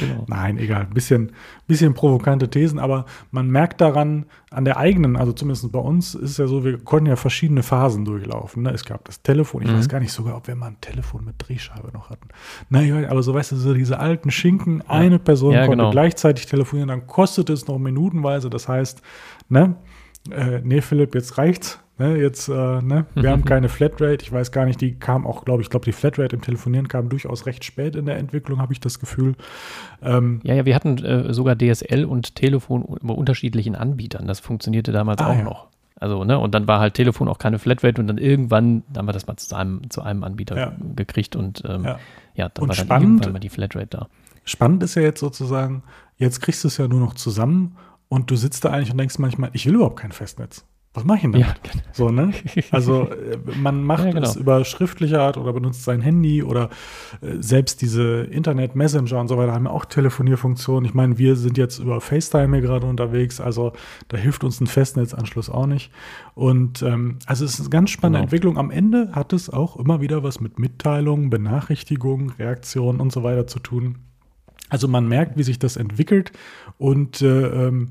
[0.00, 0.26] Genau.
[0.28, 0.86] Nein, egal.
[0.92, 1.32] Bisschen,
[1.66, 6.32] bisschen provokante Thesen, aber man merkt daran, an der eigenen, also zumindest bei uns ist
[6.32, 8.64] es ja so, wir konnten ja verschiedene Phasen durchlaufen.
[8.64, 8.70] Ne?
[8.70, 9.78] Es gab das Telefon, ich mhm.
[9.78, 12.28] weiß gar nicht sogar, ob wir mal ein Telefon mit Drehscheibe noch hatten.
[12.68, 15.90] Naja, aber so weißt du, so diese alten Schinken, eine Person ja, konnte genau.
[15.90, 18.50] gleichzeitig telefonieren, dann kostet es noch minutenweise.
[18.50, 19.00] Das heißt,
[19.48, 19.76] ne?
[20.30, 21.80] Äh, nee, Philipp, jetzt reicht's.
[22.00, 24.22] Ne, jetzt, äh, ne, wir haben keine Flatrate.
[24.22, 27.08] Ich weiß gar nicht, die kam auch, glaube ich, glaube die Flatrate im Telefonieren kam
[27.08, 29.34] durchaus recht spät in der Entwicklung, habe ich das Gefühl.
[30.00, 34.28] Ähm, ja, ja, wir hatten äh, sogar DSL und Telefon bei unterschiedlichen Anbietern.
[34.28, 35.42] Das funktionierte damals ah, auch ja.
[35.42, 35.66] noch.
[35.96, 39.12] Also, ne, und dann war halt Telefon auch keine Flatrate und dann irgendwann haben wir
[39.12, 40.72] das mal zu einem, zu einem Anbieter ja.
[40.94, 41.98] gekriegt und ähm, ja.
[42.36, 42.48] ja.
[42.48, 44.08] dann und war dann spannend, irgendwann mal die Flatrate da.
[44.44, 45.82] Spannend ist ja jetzt sozusagen,
[46.16, 47.76] jetzt kriegst du es ja nur noch zusammen
[48.08, 50.64] und du sitzt da eigentlich und denkst manchmal, ich will überhaupt kein Festnetz
[50.98, 51.46] was mache ich denn damit?
[51.46, 51.84] Ja, genau.
[51.92, 52.32] So, ne?
[52.70, 54.26] Also äh, man macht ja, genau.
[54.26, 56.70] es über schriftliche Art oder benutzt sein Handy oder
[57.20, 60.86] äh, selbst diese Internet-Messenger und so weiter haben ja auch Telefonierfunktionen.
[60.86, 63.72] Ich meine, wir sind jetzt über FaceTime hier gerade unterwegs, also
[64.08, 65.92] da hilft uns ein Festnetzanschluss auch nicht.
[66.34, 68.24] Und ähm, also es ist eine ganz spannende genau.
[68.24, 68.58] Entwicklung.
[68.58, 73.46] Am Ende hat es auch immer wieder was mit Mitteilungen, Benachrichtigungen, Reaktionen und so weiter
[73.46, 73.98] zu tun.
[74.70, 76.32] Also man merkt, wie sich das entwickelt
[76.78, 77.90] und äh, ähm,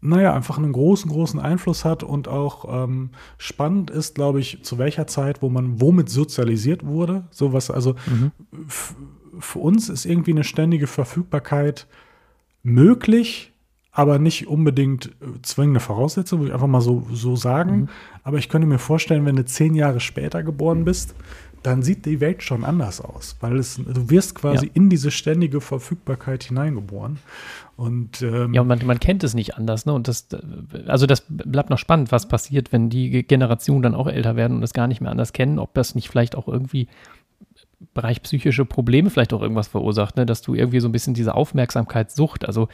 [0.00, 4.78] naja, einfach einen großen, großen Einfluss hat und auch ähm, spannend ist, glaube ich, zu
[4.78, 7.26] welcher Zeit, wo man womit sozialisiert wurde.
[7.30, 8.30] Sowas, also mhm.
[8.68, 11.88] für uns ist irgendwie eine ständige Verfügbarkeit
[12.62, 13.52] möglich,
[13.90, 17.76] aber nicht unbedingt äh, zwingende Voraussetzung, würde ich einfach mal so, so sagen.
[17.76, 17.88] Mhm.
[18.22, 21.16] Aber ich könnte mir vorstellen, wenn du zehn Jahre später geboren bist,
[21.62, 24.72] dann sieht die Welt schon anders aus, weil es, du wirst quasi ja.
[24.74, 27.18] in diese ständige Verfügbarkeit hineingeboren.
[27.76, 29.92] Und, ähm, ja, und man, man kennt es nicht anders, ne?
[29.92, 30.26] Und das,
[30.86, 34.62] also das bleibt noch spannend, was passiert, wenn die Generationen dann auch älter werden und
[34.62, 36.88] es gar nicht mehr anders kennen, ob das nicht vielleicht auch irgendwie
[37.94, 40.26] Bereich psychische Probleme vielleicht auch irgendwas verursacht, ne?
[40.26, 42.68] dass du irgendwie so ein bisschen diese Aufmerksamkeitssucht, also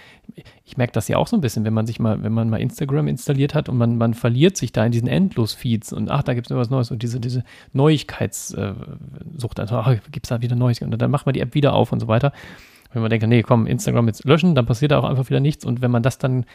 [0.64, 2.60] ich merke das ja auch so ein bisschen, wenn man sich mal, wenn man mal
[2.60, 6.32] Instagram installiert hat und man, man verliert sich da in diesen Endlos-Feeds und ach, da
[6.32, 7.44] gibt es irgendwas Neues und diese, diese
[7.74, 11.92] Neuigkeitssucht, also gibt es da wieder Neues und dann macht man die App wieder auf
[11.92, 12.32] und so weiter.
[12.94, 15.66] Wenn man denkt, nee, komm, Instagram jetzt löschen, dann passiert da auch einfach wieder nichts
[15.66, 16.46] und wenn man das dann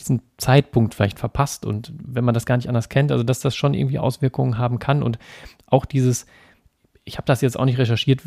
[0.00, 3.54] diesen Zeitpunkt vielleicht verpasst und wenn man das gar nicht anders kennt, also dass das
[3.54, 5.18] schon irgendwie Auswirkungen haben kann und
[5.66, 6.26] auch dieses,
[7.06, 8.22] ich habe das jetzt auch nicht recherchiert,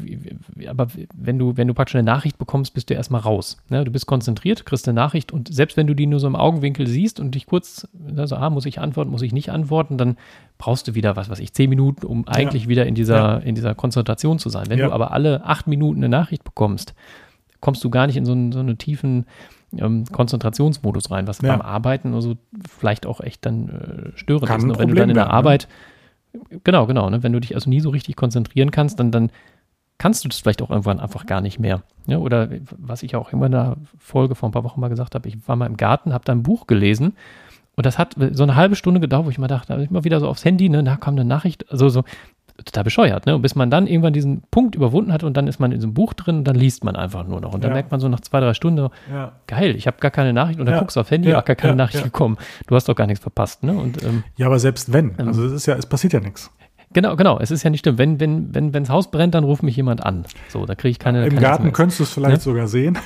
[0.68, 3.58] aber wenn du, wenn du praktisch eine Nachricht bekommst, bist du erstmal raus.
[3.70, 3.84] Ne?
[3.84, 6.86] Du bist konzentriert, kriegst eine Nachricht und selbst wenn du die nur so im Augenwinkel
[6.86, 10.18] siehst und dich kurz, also, ah, muss ich antworten, muss ich nicht antworten, dann
[10.60, 12.70] brauchst du wieder, was weiß ich, zehn Minuten, um eigentlich ja.
[12.70, 13.38] wieder in dieser, ja.
[13.38, 14.66] in dieser Konzentration zu sein.
[14.70, 14.88] Wenn ja.
[14.88, 16.94] du aber alle acht Minuten eine Nachricht bekommst,
[17.60, 19.26] kommst du gar nicht in so einen, so einen tiefen
[19.76, 22.38] ähm, Konzentrationsmodus rein, was beim Arbeiten also
[22.70, 23.70] vielleicht auch echt dann
[24.14, 24.66] äh, störend Kann ist.
[24.66, 25.32] Und wenn du dann in der ne?
[25.32, 25.68] Arbeit
[26.64, 27.10] Genau, genau.
[27.10, 27.24] Ne?
[27.24, 29.32] Wenn du dich also nie so richtig konzentrieren kannst, dann, dann
[29.98, 31.84] kannst du das vielleicht auch irgendwann einfach gar nicht mehr.
[32.06, 35.16] Ja, oder was ich auch immer in der Folge vor ein paar Wochen mal gesagt
[35.16, 37.14] habe, ich war mal im Garten, habe da ein Buch gelesen
[37.76, 40.28] und das hat so eine halbe Stunde gedauert, wo ich mal dachte, immer wieder so
[40.28, 42.04] aufs Handy, ne, da kam eine Nachricht, also so,
[42.58, 43.36] total bescheuert, ne?
[43.36, 45.94] Und bis man dann irgendwann diesen Punkt überwunden hat und dann ist man in diesem
[45.94, 47.54] Buch drin und dann liest man einfach nur noch.
[47.54, 47.76] Und dann ja.
[47.76, 49.34] merkt man so nach zwei, drei Stunden, ja.
[49.48, 50.80] geil, ich habe gar keine Nachricht und dann ja.
[50.80, 51.40] guckst du auf Handy, ja.
[51.40, 52.38] ach, gar keine Nachricht gekommen.
[52.68, 53.74] Du hast doch gar nichts verpasst, ne?
[53.74, 56.52] Und, ähm, ja, aber selbst wenn, ähm, also es ist ja, es passiert ja nichts.
[56.94, 57.38] Genau, genau.
[57.40, 57.98] Es ist ja nicht schlimm.
[57.98, 60.26] Wenn, wenn, wenn, wenn das Haus brennt, dann ruft mich jemand an.
[60.48, 61.24] So, da kriege ich keine.
[61.24, 61.76] Im keine Garten SMS.
[61.76, 62.42] könntest du es vielleicht ne?
[62.42, 62.98] sogar sehen.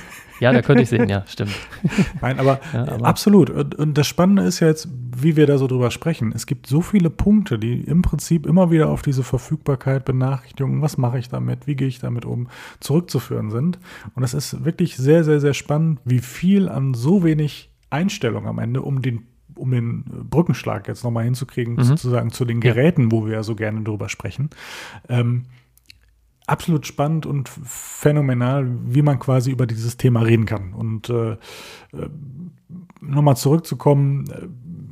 [0.42, 1.52] Ja, da könnte ich sehen, ja, stimmt.
[2.22, 3.52] Nein, aber, ja, aber, absolut.
[3.52, 6.34] Und, und das Spannende ist ja jetzt, wie wir da so drüber sprechen.
[6.36, 10.98] Es gibt so viele Punkte, die im Prinzip immer wieder auf diese Verfügbarkeit, Benachrichtigungen, was
[10.98, 12.48] mache ich damit, wie gehe ich damit um,
[12.80, 13.78] zurückzuführen sind.
[14.16, 18.58] Und es ist wirklich sehr, sehr, sehr spannend, wie viel an so wenig Einstellung am
[18.58, 21.84] Ende, um den um den Brückenschlag jetzt nochmal hinzukriegen, mhm.
[21.84, 24.50] sozusagen zu den Geräten, wo wir ja so gerne drüber sprechen.
[25.08, 25.44] Ähm,
[26.52, 30.74] absolut spannend und phänomenal, wie man quasi über dieses Thema reden kann.
[30.74, 31.38] Und äh, äh
[33.02, 34.48] nochmal zurückzukommen, äh,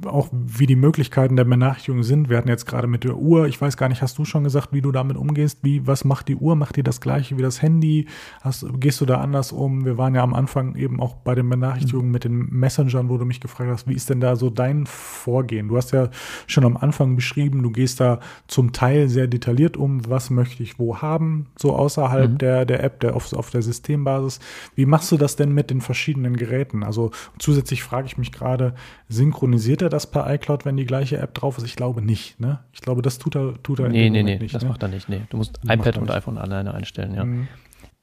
[0.06, 2.30] auch wie die Möglichkeiten der Benachrichtigung sind.
[2.30, 4.70] Wir hatten jetzt gerade mit der Uhr, ich weiß gar nicht, hast du schon gesagt,
[4.72, 5.60] wie du damit umgehst?
[5.62, 6.56] Wie, was macht die Uhr?
[6.56, 8.08] Macht die das gleiche wie das Handy?
[8.42, 9.86] Hast, gehst du da anders um?
[9.86, 12.14] Wir waren ja am Anfang eben auch bei den Benachrichtigungen mhm.
[12.14, 15.68] mit den Messengern, wo du mich gefragt hast, wie ist denn da so dein Vorgehen?
[15.68, 16.10] Du hast ja
[16.48, 20.80] schon am Anfang beschrieben, du gehst da zum Teil sehr detailliert um, was möchte ich
[20.80, 22.38] wo haben, so außerhalb mhm.
[22.38, 24.40] der, der App, der auf, auf der Systembasis.
[24.76, 26.84] Wie machst du das denn mit den verschiedenen Geräten?
[26.84, 28.76] Also zusätzlich frage ich mich gerade,
[29.10, 31.66] synchronisiert er er das per iCloud, wenn die gleiche App drauf ist?
[31.66, 32.40] Ich glaube nicht.
[32.40, 32.60] Ne?
[32.74, 34.56] Ich glaube, das tut er, tut er nee, nee, nee, nicht.
[34.56, 34.70] Das ne?
[34.70, 35.10] macht er nicht.
[35.10, 35.22] Nee.
[35.30, 37.26] Du musst das iPad und iPhone alleine einstellen, ja.
[37.26, 37.48] Mhm.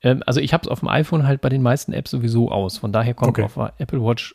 [0.02, 2.78] Ähm, also ich habe es auf dem iPhone halt bei den meisten Apps sowieso aus.
[2.78, 3.42] Von daher kommt okay.
[3.42, 4.34] auf der Apple Watch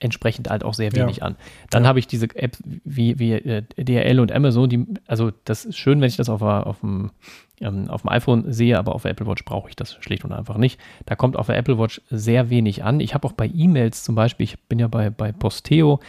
[0.00, 1.24] entsprechend halt auch sehr wenig ja.
[1.24, 1.36] an.
[1.68, 1.88] Dann ja.
[1.88, 6.00] habe ich diese App wie, wie äh, DRL und Amazon, die, also das ist schön,
[6.00, 7.10] wenn ich das auf, auf, dem,
[7.60, 10.32] ähm, auf dem iPhone sehe, aber auf der Apple Watch brauche ich das schlicht und
[10.32, 10.80] einfach nicht.
[11.04, 13.00] Da kommt auf der Apple Watch sehr wenig an.
[13.00, 16.00] Ich habe auch bei E-Mails zum Beispiel, ich bin ja bei, bei Posteo,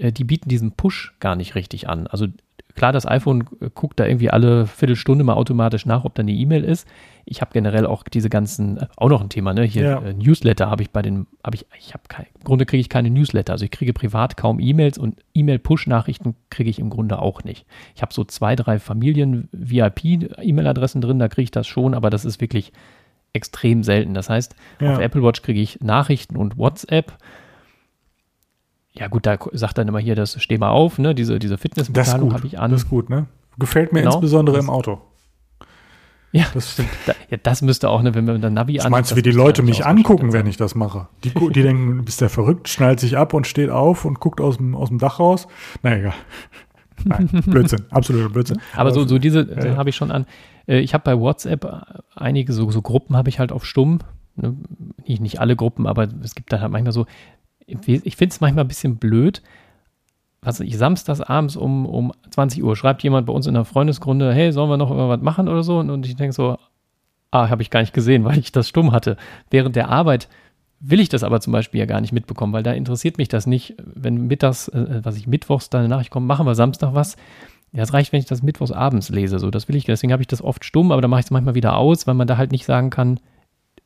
[0.00, 2.06] die bieten diesen Push gar nicht richtig an.
[2.06, 2.26] Also
[2.74, 3.44] klar, das iPhone
[3.74, 6.86] guckt da irgendwie alle Viertelstunde mal automatisch nach, ob da eine E-Mail ist.
[7.26, 9.64] Ich habe generell auch diese ganzen, äh, auch noch ein Thema, ne?
[9.64, 9.98] Hier Ja.
[10.00, 12.88] äh, Newsletter habe ich bei den, habe ich, ich habe kein, im Grunde kriege ich
[12.88, 13.52] keine Newsletter.
[13.52, 17.66] Also ich kriege privat kaum E-Mails und E-Mail-Push-Nachrichten kriege ich im Grunde auch nicht.
[17.94, 22.40] Ich habe so zwei, drei Familien-VIP-E-Mail-Adressen drin, da kriege ich das schon, aber das ist
[22.40, 22.72] wirklich
[23.32, 24.14] extrem selten.
[24.14, 24.94] Das heißt, Ja.
[24.94, 27.16] auf Apple Watch kriege ich Nachrichten und WhatsApp.
[28.92, 31.14] Ja gut, da sagt dann immer hier, das steh mal auf, ne?
[31.14, 31.56] Diese, diese
[32.28, 32.34] gut.
[32.34, 32.70] habe ich an.
[32.72, 33.26] Das ist gut, ne?
[33.58, 34.14] Gefällt mir Genau.
[34.14, 35.00] insbesondere Das- im Auto.
[36.32, 36.88] ja, Das stimmt.
[37.06, 38.90] da, ja, das müsste auch, ne, wenn wir dann Navi an.
[38.90, 41.08] meinst du, wie die Leute mich angucken, wenn ich das mache?
[41.24, 44.40] Die, die denken, du bist der verrückt, schnallt sich ab und steht auf und guckt
[44.40, 45.46] aus dem, aus dem Dach raus.
[45.82, 46.14] Na egal.
[47.04, 48.60] Nein, Blödsinn, absoluter Blödsinn.
[48.76, 49.76] Aber so, so diese Ja, ja.
[49.76, 50.26] habe ich schon an.
[50.66, 51.80] Äh, Ich habe bei WhatsApp äh,
[52.14, 54.00] einige so, so Gruppen habe ich halt auf stumm.
[54.36, 54.56] Ne?
[55.06, 57.06] Nicht, nicht alle Gruppen, aber es gibt dann halt manchmal so.
[57.70, 59.42] Ich finde es manchmal ein bisschen blöd.
[60.42, 64.32] Was ich samstags abends um, um 20 Uhr schreibt jemand bei uns in der Freundesgrunde,
[64.32, 65.78] hey, sollen wir noch was machen oder so?
[65.78, 66.56] Und, und ich denke so,
[67.30, 69.16] ah, habe ich gar nicht gesehen, weil ich das stumm hatte.
[69.50, 70.28] Während der Arbeit
[70.80, 73.46] will ich das aber zum Beispiel ja gar nicht mitbekommen, weil da interessiert mich das
[73.46, 77.16] nicht, wenn mittags, äh, was ich mittwochs da eine Nachricht kommt, machen wir Samstag was.
[77.72, 79.38] Ja, es reicht, wenn ich das mittwochs abends lese.
[79.38, 79.84] So, das will ich.
[79.84, 82.14] Deswegen habe ich das oft stumm, aber da mache ich es manchmal wieder aus, weil
[82.14, 83.20] man da halt nicht sagen kann,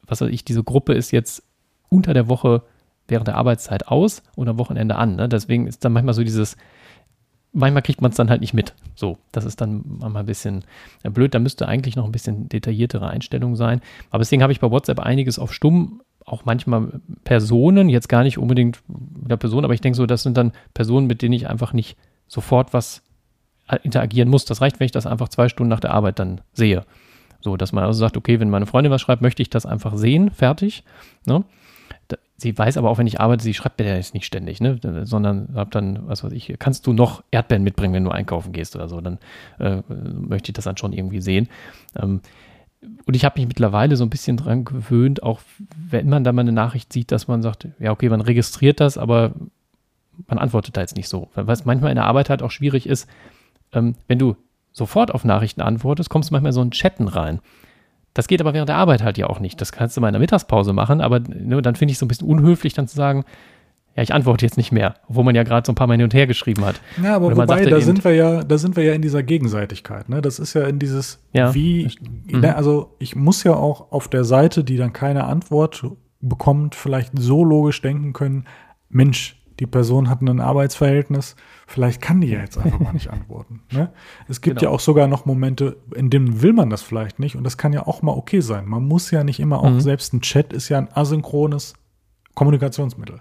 [0.07, 1.43] was weiß ich, diese Gruppe ist jetzt
[1.91, 2.63] unter der Woche
[3.09, 5.17] während der Arbeitszeit aus und am Wochenende an.
[5.17, 5.29] Ne?
[5.29, 6.57] Deswegen ist dann manchmal so dieses,
[7.53, 8.75] manchmal kriegt man es dann halt nicht mit.
[8.95, 10.65] So, das ist dann manchmal ein bisschen
[11.03, 11.35] äh, blöd.
[11.35, 13.81] Da müsste eigentlich noch ein bisschen detailliertere Einstellung sein.
[14.11, 16.03] Aber deswegen habe ich bei WhatsApp einiges auf stumm.
[16.27, 20.39] Auch manchmal Personen, jetzt gar nicht unbedingt wieder Personen, aber ich denke so, das sind
[20.39, 21.99] dann Personen, mit denen ich einfach nicht
[22.29, 23.03] sofort was
[23.69, 24.47] äh, interagieren muss.
[24.47, 26.85] Das reicht, wenn ich das einfach zwei Stunden nach der Arbeit dann sehe.
[27.41, 29.97] So, dass man also sagt, okay, wenn meine Freundin was schreibt, möchte ich das einfach
[29.97, 30.83] sehen, fertig.
[31.27, 31.45] Ne?
[32.37, 34.79] Sie weiß aber auch, wenn ich arbeite, sie schreibt mir ja jetzt nicht ständig, ne?
[35.05, 38.75] sondern hab dann, was weiß ich, kannst du noch Erdbeeren mitbringen, wenn du einkaufen gehst
[38.75, 39.19] oder so, dann
[39.61, 41.49] äh, möchte ich das dann schon irgendwie sehen.
[41.97, 42.21] Ähm,
[43.07, 45.41] und ich habe mich mittlerweile so ein bisschen dran gewöhnt, auch
[45.77, 48.99] wenn man da mal eine Nachricht sieht, dass man sagt, ja, okay, man registriert das,
[48.99, 49.33] aber
[50.27, 51.29] man antwortet da jetzt nicht so.
[51.35, 53.09] Es manchmal in der Arbeit halt auch schwierig ist,
[53.73, 54.37] ähm, wenn du
[54.73, 57.41] sofort auf Nachrichten antwortest, kommst du manchmal so in Chatten rein.
[58.15, 59.61] Das geht aber während der Arbeit halt ja auch nicht.
[59.61, 62.07] Das kannst du mal in der Mittagspause machen, aber ne, dann finde ich es so
[62.07, 63.25] ein bisschen unhöflich, dann zu sagen,
[63.97, 66.03] ja, ich antworte jetzt nicht mehr, obwohl man ja gerade so ein paar Mal hin
[66.05, 66.81] und her geschrieben hat.
[67.03, 70.09] Ja, aber wobei, sagt da sind wir ja, da sind wir ja in dieser Gegenseitigkeit.
[70.09, 70.21] Ne?
[70.21, 71.89] Das ist ja in dieses, Ja, wie,
[72.27, 72.41] Mhm.
[72.41, 75.85] ne, also ich muss ja auch auf der Seite, die dann keine Antwort
[76.21, 78.47] bekommt, vielleicht so logisch denken können,
[78.89, 81.37] Mensch, die Person hat ein Arbeitsverhältnis,
[81.67, 83.61] vielleicht kann die ja jetzt einfach mal nicht antworten.
[83.73, 83.91] Ne?
[84.29, 84.71] Es gibt Genau.
[84.71, 87.73] ja auch sogar noch Momente, in denen will man das vielleicht nicht und das kann
[87.73, 88.67] ja auch mal okay sein.
[88.67, 89.81] Man muss ja nicht immer auch, Mhm.
[89.81, 91.75] selbst ein Chat ist ja ein asynchrones
[92.35, 93.21] Kommunikationsmittel.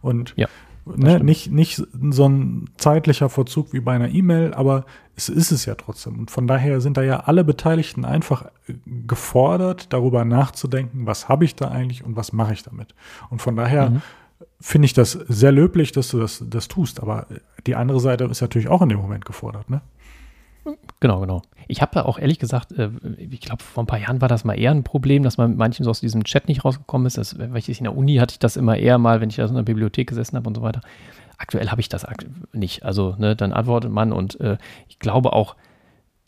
[0.00, 0.46] Und Ja,
[0.86, 5.66] ne, nicht, nicht so ein zeitlicher Verzug wie bei einer E-Mail, aber es ist es
[5.66, 6.18] ja trotzdem.
[6.18, 8.74] Und von daher sind da ja alle Beteiligten einfach äh,
[9.06, 12.94] gefordert, darüber nachzudenken, was habe ich da eigentlich und was mache ich damit.
[13.30, 14.02] Und von daher Mhm.
[14.60, 17.00] Finde ich das sehr löblich, dass du das, das tust.
[17.00, 17.26] Aber
[17.66, 19.68] die andere Seite ist natürlich auch in dem Moment gefordert.
[19.68, 19.80] Ne?
[21.00, 21.42] Genau, genau.
[21.68, 24.44] Ich habe da auch ehrlich gesagt, äh, ich glaube, vor ein paar Jahren war das
[24.44, 27.18] mal eher ein Problem, dass man mit manchen so aus diesem Chat nicht rausgekommen ist.
[27.18, 29.46] Das, weil ich in der Uni hatte ich das immer eher mal, wenn ich da
[29.46, 30.80] so in der Bibliothek gesessen habe und so weiter.
[31.38, 32.06] Aktuell habe ich das
[32.52, 32.84] nicht.
[32.84, 34.56] Also, ne, dann antwortet man und äh,
[34.88, 35.54] ich glaube auch,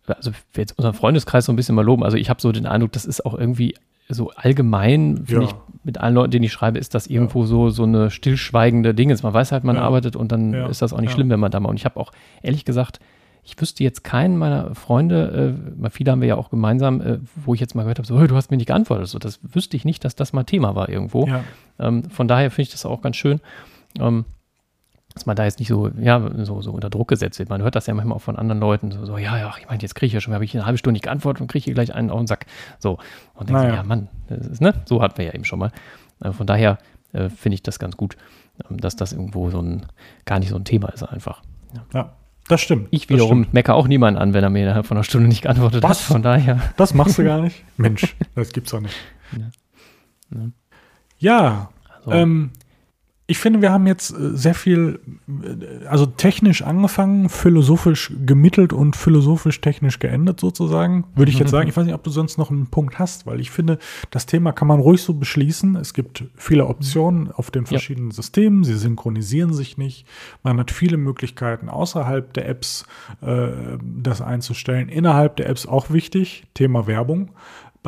[0.07, 2.05] also jetzt unseren Freundeskreis so ein bisschen mal loben.
[2.05, 3.75] Also ich habe so den Eindruck, das ist auch irgendwie
[4.09, 5.51] so allgemein, finde Ja.
[5.51, 5.55] ich,
[5.85, 9.17] mit allen Leuten, denen ich schreibe, ist das irgendwo so, so eine stillschweigende Dinge.
[9.23, 9.83] Man weiß halt, man Ja.
[9.83, 10.67] arbeitet und dann Ja.
[10.67, 11.15] ist das auch nicht Ja.
[11.15, 11.69] schlimm, wenn man da mal.
[11.69, 13.01] Und ich habe auch ehrlich gesagt,
[13.45, 17.55] ich wüsste jetzt keinen meiner Freunde, äh, viele haben wir ja auch gemeinsam, äh, wo
[17.55, 19.09] ich jetzt mal gehört habe, so, hey, du hast mir nicht geantwortet.
[19.09, 21.27] So, das wüsste ich nicht, dass das mal Thema war irgendwo.
[21.27, 21.45] Ja.
[21.79, 23.41] Ähm, von daher finde ich das auch ganz schön,
[23.99, 24.25] ähm,
[25.19, 27.49] dass man da jetzt nicht so, ja, so, so unter Druck gesetzt wird.
[27.49, 29.83] Man hört das ja manchmal auch von anderen Leuten, so, so ja, ja, ich meine,
[29.83, 31.75] jetzt kriege ich ja schon, habe ich eine halbe Stunde nicht geantwortet und kriege hier
[31.75, 32.47] gleich einen auf den Sack.
[32.79, 32.99] So,
[33.35, 33.75] und denke, Naja.
[33.77, 34.75] ja, Mann, ist, ne?
[34.85, 35.73] so hatten wir ja eben schon mal.
[36.23, 36.79] Äh, von daher
[37.13, 38.17] äh, finde ich das ganz gut,
[38.71, 39.87] ähm, dass das irgendwo so ein,
[40.25, 41.43] gar nicht so ein Thema ist einfach.
[41.93, 42.13] ja,
[42.49, 42.89] das stimmt.
[42.91, 43.55] Ich wiederum stimmt.
[43.55, 46.01] meckere auch niemanden an, wenn er mir innerhalb von einer Stunde nicht geantwortet Was?
[46.01, 46.13] hat.
[46.13, 46.61] Von daher.
[46.79, 47.63] Das machst du gar nicht?
[47.77, 48.95] Mensch, das gibt's doch nicht.
[50.31, 50.41] Ja.
[51.19, 51.71] Ja,
[52.05, 52.51] Also, Ähm,
[53.31, 58.97] ich finde, wir haben jetzt äh, sehr viel, äh, also technisch angefangen, philosophisch gemittelt und
[58.97, 61.69] philosophisch technisch geendet sozusagen, würde ich jetzt sagen.
[61.69, 63.79] Ich weiß nicht, ob du sonst noch einen Punkt hast, weil ich finde,
[64.11, 65.77] das Thema kann man ruhig so beschließen.
[65.77, 70.07] Es gibt viele Optionen auf den verschiedenen Systemen, sie synchronisieren sich nicht.
[70.43, 72.87] Man hat viele Möglichkeiten außerhalb der Apps
[73.21, 73.49] äh,
[73.83, 74.89] das einzustellen.
[74.89, 77.31] Innerhalb der Apps auch wichtig, Thema Werbung.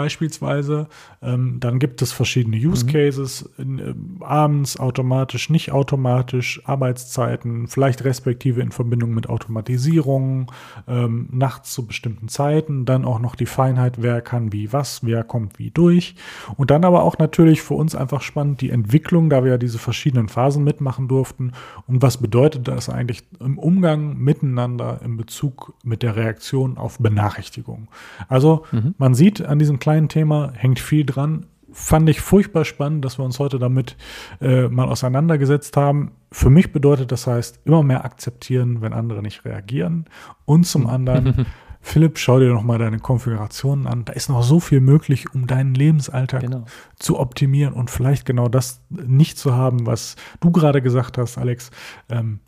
[0.01, 0.88] Beispielsweise.
[1.20, 2.90] Ähm, dann gibt es verschiedene Use mhm.
[2.90, 3.94] Cases, in, äh,
[4.24, 10.51] abends automatisch, nicht automatisch, Arbeitszeiten, vielleicht respektive in Verbindung mit Automatisierung,
[10.88, 15.22] ähm, nachts zu bestimmten Zeiten, dann auch noch die Feinheit, wer kann wie was, wer
[15.22, 16.14] kommt wie durch.
[16.57, 19.78] Und dann aber auch natürlich für uns einfach spannend die Entwicklung, da wir ja diese
[19.78, 21.53] verschiedenen Phasen mitmachen durften.
[21.86, 27.88] Und was bedeutet das eigentlich im Umgang miteinander in Bezug mit der Reaktion auf Benachrichtigungen?
[28.28, 28.94] Also mhm.
[28.96, 31.47] man sieht an diesem kleinen Thema, hängt viel dran.
[31.72, 33.97] Fand ich furchtbar spannend, dass wir uns heute damit
[34.41, 36.12] äh, mal auseinandergesetzt haben.
[36.32, 40.07] Für mich bedeutet das heißt, immer mehr akzeptieren, wenn andere nicht reagieren.
[40.45, 41.47] Und zum anderen,
[41.80, 44.05] Philipp, schau dir noch mal deine Konfigurationen an.
[44.05, 46.64] Da ist noch so viel möglich, um deinen Lebensalltag genau.
[46.97, 51.70] zu optimieren und vielleicht genau das nicht zu haben, was du gerade gesagt hast, Alex.
[52.09, 52.41] Ähm,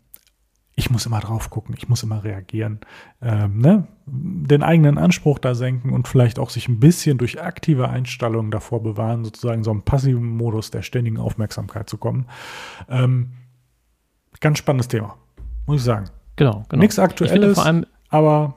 [0.75, 2.79] ich muss immer drauf gucken, ich muss immer reagieren,
[3.21, 3.87] ähm, ne?
[4.05, 8.81] den eigenen Anspruch da senken und vielleicht auch sich ein bisschen durch aktive Einstellungen davor
[8.81, 12.25] bewahren, sozusagen so einen passiven Modus der ständigen Aufmerksamkeit zu kommen.
[12.89, 13.33] Ähm,
[14.39, 15.15] ganz spannendes Thema,
[15.67, 16.09] muss ich sagen.
[16.35, 16.81] Genau, genau.
[16.81, 17.59] Nichts Aktuelles,
[18.09, 18.55] aber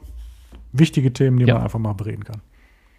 [0.73, 1.55] wichtige Themen, die ja.
[1.55, 2.41] man einfach mal bereden kann.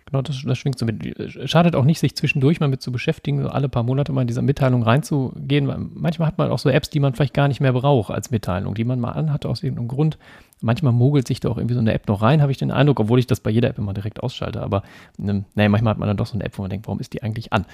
[0.09, 1.03] Genau, das, das schwingt so mit.
[1.49, 4.27] Schadet auch nicht, sich zwischendurch mal mit zu beschäftigen, so alle paar Monate mal in
[4.27, 5.91] dieser Mitteilung reinzugehen.
[5.95, 8.73] Manchmal hat man auch so Apps, die man vielleicht gar nicht mehr braucht als Mitteilung,
[8.73, 10.17] die man mal anhatte aus irgendeinem Grund.
[10.61, 13.01] Manchmal mogelt sich da auch irgendwie so eine App noch rein, habe ich den Eindruck,
[13.01, 14.61] obwohl ich das bei jeder App immer direkt ausschalte.
[14.61, 14.83] Aber
[15.17, 17.13] ne, nee, manchmal hat man dann doch so eine App, wo man denkt, warum ist
[17.13, 17.65] die eigentlich an?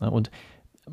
[0.00, 0.30] Und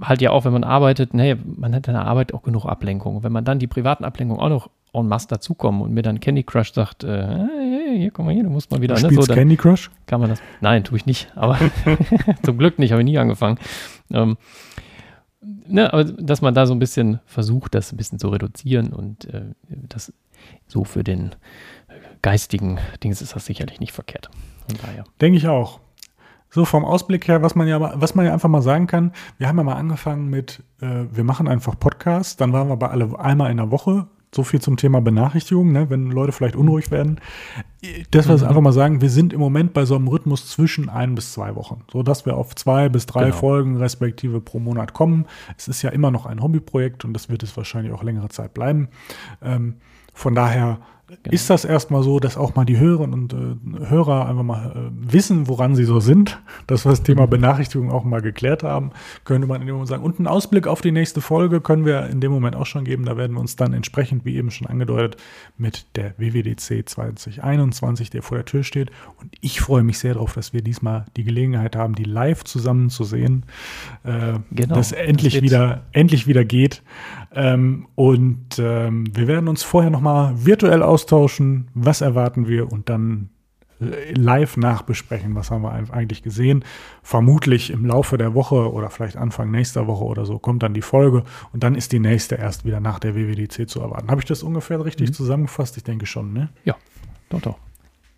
[0.02, 3.22] halt ja auch, wenn man arbeitet, nee, man hat in der Arbeit auch genug Ablenkung.
[3.24, 6.44] Wenn man dann die privaten Ablenkungen auch noch en masse dazukommen und mir dann Candy
[6.44, 7.46] Crush sagt, äh,
[7.88, 8.96] hey, hier, guck mal hier, du musst mal wieder.
[8.96, 9.90] Du ne, spielst so, Candy Crush?
[10.06, 10.42] Kann man das?
[10.62, 11.58] Nein, tue ich nicht, aber
[12.44, 13.60] zum Glück nicht, habe ich nie angefangen.
[14.12, 14.38] Ähm,
[15.42, 19.26] ne, aber dass man da so ein bisschen versucht, das ein bisschen zu reduzieren und
[19.34, 20.14] äh, das
[20.68, 21.36] so für den
[22.22, 24.30] geistigen Dings ist das sicherlich nicht verkehrt.
[24.68, 25.04] Von daher.
[25.22, 25.80] Denke ich auch.
[26.50, 29.48] So vom Ausblick her, was man ja, was man ja einfach mal sagen kann, wir
[29.48, 33.20] haben ja mal angefangen mit, äh, wir machen einfach Podcasts, dann waren wir bei alle
[33.20, 37.20] einmal in der Woche so viel zum Thema Benachrichtigung, ne, wenn Leute vielleicht unruhig werden.
[38.12, 38.48] Das, was mhm.
[38.48, 41.56] einfach mal sagen, wir sind im Moment bei so einem Rhythmus zwischen ein bis zwei
[41.56, 43.36] Wochen, so dass wir auf zwei bis drei genau.
[43.36, 45.26] Folgen respektive pro Monat kommen.
[45.58, 48.54] Es ist ja immer noch ein Hobbyprojekt und das wird es wahrscheinlich auch längere Zeit
[48.54, 48.90] bleiben.
[49.42, 49.76] Ähm,
[50.18, 51.34] von daher Genau.
[51.34, 55.14] Ist das erstmal so, dass auch mal die Hörerinnen und äh, Hörer einfach mal äh,
[55.14, 57.30] wissen, woran sie so sind, dass wir das Thema mhm.
[57.30, 58.92] Benachrichtigung auch mal geklärt haben,
[59.24, 60.04] könnte man in dem Moment sagen.
[60.04, 63.06] Und einen Ausblick auf die nächste Folge können wir in dem Moment auch schon geben.
[63.06, 65.16] Da werden wir uns dann entsprechend, wie eben schon angedeutet,
[65.58, 68.92] mit der WWDC 2021, der vor der Tür steht.
[69.22, 72.90] Und ich freue mich sehr darauf, dass wir diesmal die Gelegenheit haben, die live zusammen
[72.90, 73.46] zu sehen,
[74.04, 74.76] äh, genau.
[74.76, 76.84] dass endlich das wieder, endlich wieder geht.
[77.34, 83.30] Ähm, und ähm, wir werden uns vorher nochmal virtuell austauschen, was erwarten wir und dann
[83.80, 86.64] äh, live nachbesprechen, was haben wir eigentlich gesehen.
[87.04, 90.82] Vermutlich im Laufe der Woche oder vielleicht Anfang nächster Woche oder so kommt dann die
[90.82, 94.10] Folge und dann ist die nächste erst wieder nach der WWDC zu erwarten.
[94.10, 95.14] Habe ich das ungefähr richtig mhm.
[95.14, 95.78] zusammengefasst?
[95.78, 96.50] Ich denke schon, ne?
[96.66, 96.76] Ja,
[97.30, 97.58] doch, doch.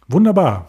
[0.07, 0.67] Wunderbar.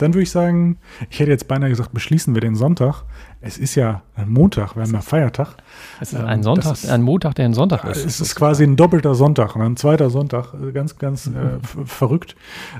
[0.00, 0.78] Dann würde ich sagen,
[1.10, 3.04] ich hätte jetzt beinahe gesagt, beschließen wir den Sonntag.
[3.42, 5.56] Es ist ja ein Montag, wir haben ja Feiertag.
[6.00, 8.04] Es ist ein ähm, Sonntag, ist, ein Montag, der ein Sonntag ist.
[8.04, 10.54] Es ist quasi ein doppelter Sonntag, ein zweiter Sonntag.
[10.72, 11.86] Ganz, ganz äh, mhm.
[11.86, 12.34] verrückt.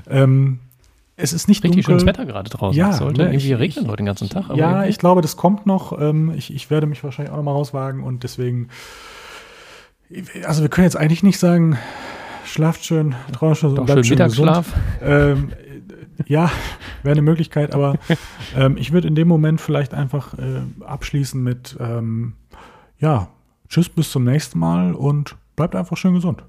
[0.09, 0.59] Ähm,
[1.15, 1.99] es ist nicht Richtig dunkel.
[1.99, 2.75] schönes Wetter gerade draußen.
[2.75, 4.49] Ja, es sollte ne, irgendwie regnen heute den ganzen Tag.
[4.55, 4.89] ja, irgendwie.
[4.89, 5.99] ich glaube, das kommt noch.
[6.01, 8.69] Ähm, ich, ich werde mich wahrscheinlich auch noch mal rauswagen und deswegen,
[10.43, 11.77] also wir können jetzt eigentlich nicht sagen,
[12.45, 14.73] schlaft schön, träumt schön, Doch, schön Mittagsschlaf.
[15.03, 15.51] Ähm,
[16.27, 16.51] ja,
[17.03, 17.95] wäre eine Möglichkeit, aber
[18.55, 22.33] ähm, ich würde in dem Moment vielleicht einfach äh, abschließen mit, ähm,
[22.99, 23.29] ja,
[23.69, 26.43] tschüss, bis zum nächsten Mal und bleibt einfach schön gesund.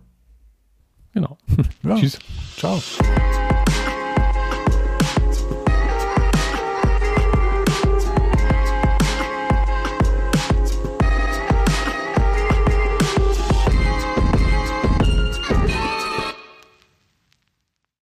[1.12, 1.36] Genau.
[1.82, 1.96] Ja.
[1.96, 2.18] Tschüss.
[2.56, 2.80] Ciao.